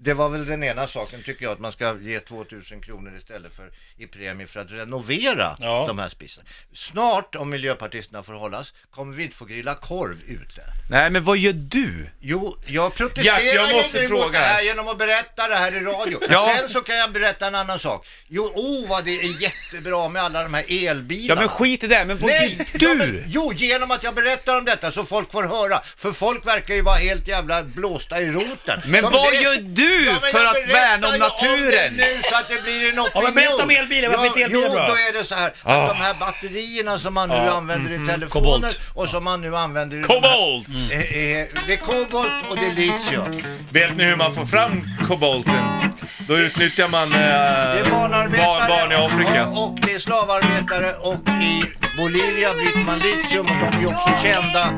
[0.00, 3.52] Det var väl den ena saken tycker jag att man ska ge 2000 kronor istället
[3.56, 5.84] för i premie för att renovera Ja.
[5.88, 6.48] de här spisarna.
[6.72, 10.62] Snart, om miljöpartisterna får hållas, kommer vi inte få grilla korv ute.
[10.90, 12.10] Nej men vad gör du?
[12.20, 15.80] Jo, jag protesterar Gert, jag måste fråga det här genom att berätta det här i
[15.80, 16.18] radio.
[16.30, 16.54] Ja.
[16.58, 18.06] Sen så kan jag berätta en annan sak.
[18.28, 21.40] Jo, oh vad det är jättebra med alla de här Ja elbilarna.
[21.40, 22.86] men skit i det, men vad Nej, du?
[22.88, 25.80] ja, men, jo, genom att jag berättar om detta så folk får höra.
[25.96, 28.80] För folk verkar ju vara helt jävla blåsta i roten.
[28.86, 31.96] Men De vad vet- gör du Ja, men för att värna om naturen?
[31.96, 33.10] det nu så att det blir en opinion.
[33.14, 35.54] Ja, men berätta om elbilar, varför inte elbilar Jo, då är det så här att
[35.64, 35.86] Ah.
[35.88, 38.78] de här batterierna som man nu Ja, använder i telefoner kobolt.
[38.94, 40.68] och som man nu använder i de här- Kobolt!
[40.92, 43.42] Eh, eh, Det är kobolt och det är litium.
[43.70, 45.64] Vet ni hur man får fram kobolten?
[46.28, 49.46] Då utnyttjar man eh, Det är barnarbetare barn, barn i Afrika.
[49.46, 51.62] och, och det är slavarbetare och i
[51.96, 54.68] Bolivia bryter man litium och de är också kända,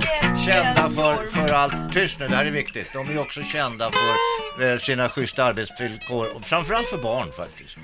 [0.47, 1.93] kända för, för allt.
[1.93, 2.93] Tyst nu, det här är viktigt.
[2.93, 7.77] De är också kända för eh, sina schyssta arbetsvillkor och framförallt för barn faktiskt.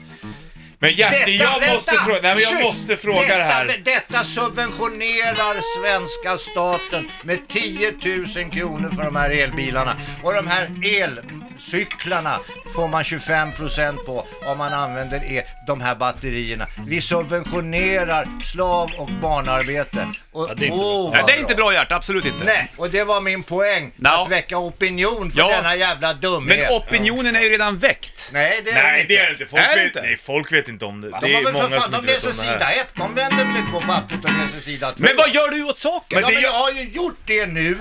[0.78, 1.74] Men Gert, jag vänta!
[1.74, 3.80] måste fråga, nej men jag måste fråga detta, det här.
[3.84, 7.92] Detta subventionerar svenska staten med 10
[8.36, 9.96] 000 kronor för de här elbilarna.
[10.22, 12.38] Och de här elcyklarna
[12.74, 16.66] får man 25 procent på om man använder e- de här batterierna.
[16.86, 20.08] Vi subventionerar slav och barnarbete.
[20.36, 22.44] Och, Ja, det är inte åh, Nej vad det är inte bra Gert, absolut inte.
[22.44, 23.92] Nej, och det var min poäng.
[23.96, 24.08] No.
[24.08, 25.48] Att väcka opinion för Ja.
[25.48, 26.58] denna jävla dumhet.
[26.58, 28.30] Men opinionen är ju redan väckt.
[28.32, 29.14] Nej, det är Nej inte.
[29.14, 29.46] det är det inte.
[29.46, 30.02] Folk, Är det vet, inte?
[30.02, 31.10] nej, folk vet inte om det.
[31.10, 32.64] De, Det har är för många fan, som de inte vet läser om det sida
[32.64, 32.80] här.
[32.80, 34.96] ett, de vänder väl inte på pappret och läser sida två.
[34.98, 36.20] Men vad gör du åt saken?
[36.20, 37.76] Men Ja, det men gör- jag har ju gjort det nu.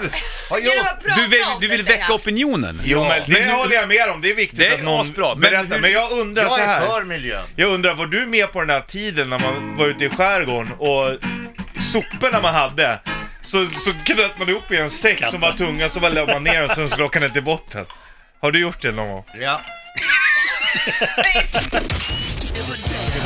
[0.50, 0.76] Har gjort.
[1.04, 2.16] prata Du vill, du det, vill säger väcka han.
[2.16, 2.82] opinionen?
[2.84, 5.02] Jo men det du- håller jag med om, det är viktigt Det är att någon
[5.02, 5.64] asbra, men berättar.
[5.76, 6.82] hur- Men jag undrar Jag så är här.
[6.82, 7.44] för miljön.
[7.56, 10.72] Jag undrar, var du med på den här tiden när man var ute i skärgården
[10.78, 11.10] och
[11.96, 13.00] soporna man hade
[13.44, 15.32] så, så knöt man ihop i en säck Kasta.
[15.32, 17.86] som var tunga så bara la man ner den så åka ner till botten.
[18.42, 19.24] Har du gjort det någon gång?
[19.40, 19.62] Ja.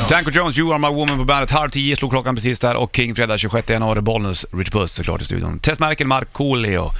[0.08, 1.50] Danko Jones, You Are My Woman på bandet.
[1.50, 5.22] Halv tio slog klockan precis där och King fredag 26 januari, Bollnäs, Rich Puss såklart
[5.22, 5.58] i studion.
[5.58, 6.94] Testmärken Markoolio och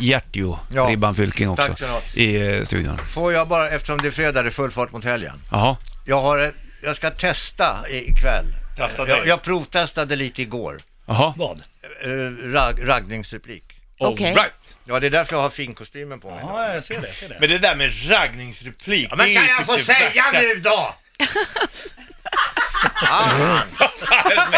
[0.00, 0.82] Gertjo, Ja.
[0.90, 2.16] Ribban Fylking också Tack så mycket.
[2.16, 2.98] i eh, studion.
[3.14, 5.42] Får jag bara, eftersom det är fredag, det är full fart mot helgen.
[5.50, 5.76] Jaha.
[6.04, 8.44] Jag, har, ett- jag ska testa i- ikväll.
[8.76, 10.78] Testa jag, jag provtestade lite igår.
[11.06, 11.34] Jaha.
[11.36, 11.62] Vad?
[12.02, 12.08] Eh,
[12.52, 13.64] Rag, raggningsreplik.
[13.98, 14.28] Okej.
[14.30, 14.76] All right.
[14.84, 16.38] Ja, det är därför jag har finkostymen på mig.
[16.42, 17.06] Ja, jag ser det.
[17.06, 17.36] Jag ser det.
[17.40, 20.40] Men det där med raggningsreplik, Ja, men kan jag typ få säga värsta.
[20.40, 20.94] nu då?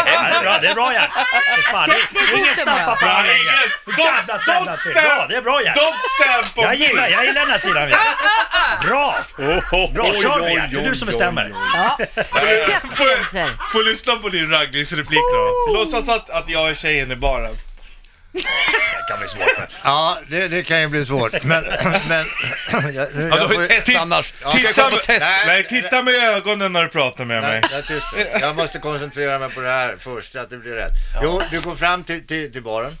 [0.05, 1.09] Är bra, det är bra Gert.
[2.35, 3.51] Ingen stampa på längre.
[5.29, 5.77] det är bra Gert.
[6.55, 6.75] Jag me!
[6.75, 7.99] gillar, jag gillar den här sidan Gert.
[8.81, 9.15] Bra!
[9.93, 10.71] Bra, kör nu Gert.
[10.71, 11.53] Det är du som bestämmer.
[11.73, 11.97] Ja.
[12.33, 13.49] Receptgränser.
[13.71, 15.73] Får lyssna på din raggningsreplik då.
[15.73, 17.55] Låtsas att, att jag är tjejen i baren.
[19.09, 19.57] Det kan bli svårt.
[19.57, 21.43] men- Ja, det, det kan ju bli svårt.
[21.43, 21.63] Men,
[22.09, 22.25] men...
[22.71, 24.33] jag, Ja, du jag har ju får- test annars.
[24.41, 24.49] Ja.
[24.49, 25.21] Ska jag Titta kolla på med, test?
[25.25, 25.43] Nej.
[25.47, 27.69] nej, titta med ögonen när du pratar med Nej, mig.
[27.71, 28.25] jag, tyst nu.
[28.41, 30.91] jag måste koncentrera mig på det här först så att det blir rätt.
[31.23, 32.95] Jo, du går fram till, till, till baren.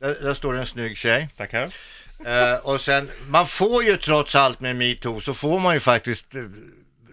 [0.00, 1.28] Där, där står en snygg tjej.
[1.36, 1.68] Tackar.
[2.26, 6.34] Eh, och sen, man får ju trots allt med metoo så får man ju faktiskt
[6.34, 6.40] eh,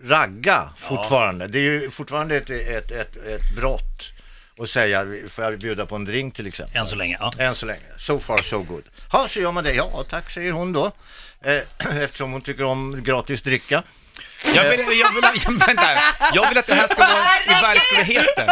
[0.10, 1.48] ragga fortfarande.
[1.48, 4.12] Det är ju fortfarande ett, ett, ett, ett brott
[4.60, 6.78] att säga, får jag bjuda på en drink till exempel?
[6.82, 7.18] Än så länge.
[7.20, 7.32] Ja.
[7.38, 7.82] Än så länge.
[7.98, 8.84] So far so good.
[9.12, 9.74] Ja, så gör man det.
[9.74, 10.92] Ja, tack säger hon då.
[11.42, 11.62] Eh,
[12.04, 13.84] eftersom hon tycker om gratis dricka.
[14.56, 15.90] Jag vill, jag, vill, jag, vänta,
[16.34, 18.50] jag vill att det här ska vara i verkligheten.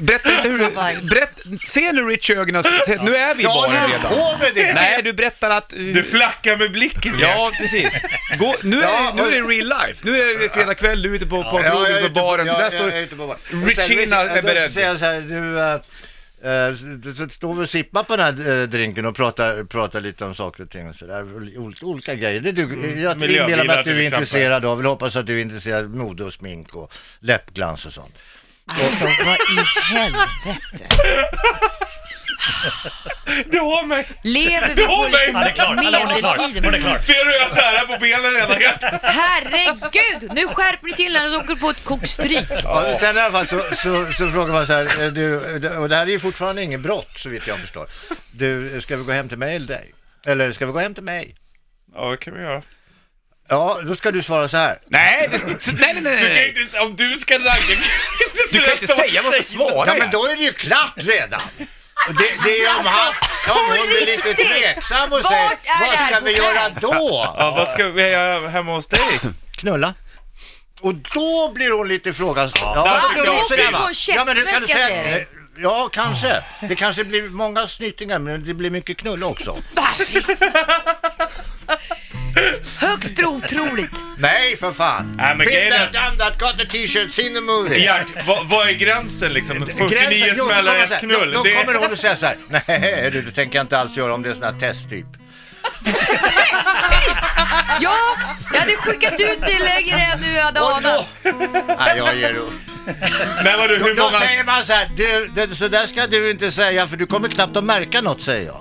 [0.00, 0.70] Berätta inte hur du...
[1.08, 4.12] Berätt, se nu Rich i ögonen, se- nu är vi i Ja, baren höll redan.
[4.12, 4.74] på med det!
[4.74, 5.68] Nej, du berättar att...
[5.68, 8.02] Du flackar med blicken Ja, precis.
[8.38, 10.00] Gå, nu, är, Ja, nu är det real life.
[10.06, 11.98] Nu är det fredag kväll, du är ute på, på Ja, jag krogen är för
[12.00, 12.46] ute på- baren.
[12.46, 13.40] ja, Där jag står är ute på baren.
[13.40, 14.72] Och sen, Richina är då beredd.
[14.72, 19.06] säger jag så här, du, du, du står och sippar på den här äh, drinken
[19.06, 21.22] och pratar, pratar lite om saker och ting och sådär.
[21.58, 22.40] Olika, olika grejer.
[22.40, 24.20] Det du, jag inbillar mig Miljöbilar att du till är exempel.
[24.22, 27.92] intresserad av, vill hoppas att du är intresserad av mode och smink och läppglans och
[27.92, 28.14] sånt.
[28.66, 30.88] Alltså, vad i helvete?
[33.46, 34.06] Du har mig!
[34.22, 35.72] Lever vi på liksom Ja, det är klar.
[35.72, 36.80] Är medeltiden?
[36.80, 36.98] klar.
[36.98, 39.00] Ser du hur jag särar på benen redan?
[39.02, 40.32] Herregud!
[40.34, 42.46] Nu skärper ni till när du åker på ett kokstryk.
[42.64, 45.36] Ja, sen i alla fall så, så, så frågar man så här, eh, du,
[45.78, 47.86] och det här är ju fortfarande inget brott så vitt jag förstår.
[48.32, 49.94] Du, ska vi gå hem till mig eller dig?
[50.26, 51.34] Eller ska vi gå hem till mig?
[51.94, 52.62] Ja, det kan vi göra.
[53.48, 54.78] Ja, då ska du svara så här.
[54.86, 55.38] Nej, det,
[55.72, 56.54] nej, nej, nej, Du kan nej.
[56.62, 57.76] inte, om du ska ragga, kan
[58.52, 59.86] Du kan inte säga vad jag ska svara.
[59.86, 61.40] Ja men då är det ju klart redan.
[62.08, 63.08] Det, det är om han,
[63.48, 67.34] om hon blir lite tveksam och säger, vad ska vi hotell?" göra då?
[67.38, 69.20] Ja, vad ska vi göra hemma hos dig?
[69.56, 69.94] Knulla.
[70.80, 72.60] Och då blir hon lite ifrågasatt.
[72.60, 73.42] Ja, där då va?
[73.78, 75.26] På ja, men du kan jag säga
[75.56, 76.44] Ja, kanske.
[76.60, 79.56] Det kanske blir många snytingar, men det blir mycket knull också.
[82.78, 83.90] Högst otroligt.
[84.18, 85.14] Nej, för fan.
[85.16, 87.78] Nej, men Been grejen är- done that, got the t-shirt, seen the movie.
[87.78, 89.66] Gert, vad, vad är gränsen liksom?
[89.66, 91.30] 49 Gränsen- jo, så smällar kommer ett så här, knull.
[91.32, 93.78] Då, då det kommer hon att säga så här, nej du, det tänker jag inte
[93.78, 95.06] alls göra om det är sån här testtyp.
[97.80, 97.96] Ja,
[98.52, 101.06] jag hade skickat ut det längre än du hade Och anat.
[101.22, 101.32] då...
[101.78, 102.52] Nej, jag ger upp.
[103.44, 104.18] Men vadå, Då, hur då många...
[104.20, 107.28] säger man så här, du, det, så där ska du inte säga för du kommer
[107.28, 108.60] knappt att märka något säger jag.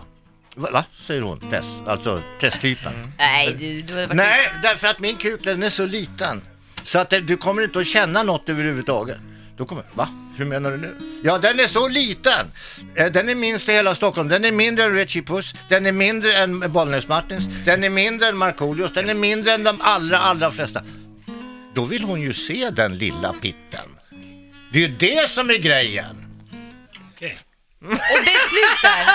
[0.56, 0.86] Va?
[1.00, 2.94] Säger hon, test, alltså testtypen.
[3.18, 6.42] Nej, du, du hade varit Nej, därför att min kuk den är så liten.
[6.84, 9.18] Så att det, du kommer inte att känna något överhuvudtaget.
[9.58, 10.10] Då kommer, va?
[10.38, 10.98] Hur menar du nu?
[11.24, 12.52] Ja, den är så liten.
[12.96, 14.30] Eh, Den är minst i hela Stockholm.
[14.30, 15.56] Den är mindre än Richie Puss.
[15.70, 17.44] Den är mindre än Bollnäs Martins.
[17.66, 18.94] Den är mindre än Markoolios.
[18.94, 20.84] Den är mindre än de allra, allra flesta.
[21.74, 23.90] Då vill hon ju se den lilla pitten.
[24.72, 26.16] Det är ju det som är grejen.
[27.16, 27.38] Okej.
[27.84, 29.06] Och det är slut där.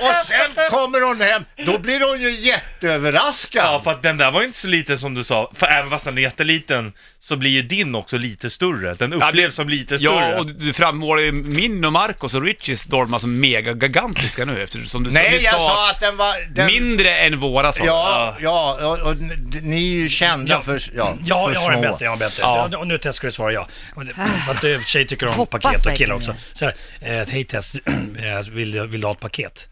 [0.00, 3.64] Och sen kommer hon hem, då blir hon ju jätteöverraskad.
[3.64, 5.50] Ja, för att den där var ju inte så liten som du sa.
[5.54, 8.94] För även fast den är jätteliten så blir ju din också lite större.
[8.94, 10.30] Den upplevs som lite större.
[10.30, 14.62] Ja, och du frammålar ju min och Marcos och Richies Dorma som mega gigantiska nu
[14.62, 16.34] eftersom du, Nej, du jag sa sa att den var...
[16.54, 16.66] Den...
[16.66, 17.84] mindre än våra sa.
[17.84, 20.62] Ja, ja, och, och n- ni är ju kända Ja.
[20.62, 21.92] för, ja, Ja, för jag har en små.
[21.92, 22.40] bättre, jag har en bättre.
[22.42, 22.70] Ja.
[22.78, 23.68] Och nu Tess ska du svara ja.
[23.94, 26.34] Och det- För att eh, tjejer tycker om Hoppas paket och verkligen killar också.
[26.52, 26.74] Så här,
[27.20, 27.76] eh, hej Tess,
[28.50, 29.66] vill, du- vill du ha ett paket?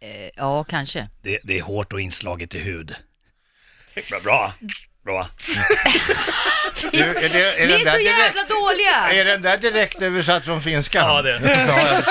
[0.00, 1.08] Eh, Ja, kanske.
[1.22, 2.94] Det, det är hårt och inslaget i hud.
[4.10, 4.52] Bra, bra.
[5.04, 5.28] Bra.
[6.92, 9.12] Du, är, det, är, Ni är där så direkt, jävla dåliga!
[9.20, 11.08] är den där direkt översatt från finskan?
[11.08, 11.40] Ja, det.
[11.40, 12.02] Förstår.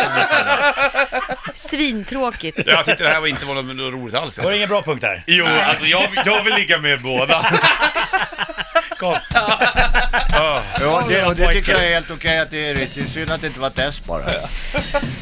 [1.54, 2.60] Svintråkigt.
[2.66, 4.38] Jag tyckte det här var inte var något roligt alls.
[4.38, 5.24] Var det ingen bra punkt här?
[5.28, 7.60] Jo, alltså jag, jag vill ligga med båda.
[9.02, 9.18] Kom.
[10.32, 10.62] ja,
[11.10, 13.12] det, och det tycker jag är helt okej att det är riktigt.
[13.12, 14.22] Synd att det inte var test bara.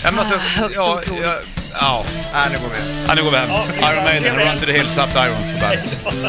[0.04, 1.36] Ja, men alltså, högst ja, ja,
[1.74, 2.04] ja.
[2.34, 3.06] Nej, nu går vi.
[3.08, 3.50] Ja, nu går vi hem.
[3.50, 4.52] Ja, Iron Maiden, ja.
[4.52, 5.98] Run to the Hills, Up to Irons på bandet.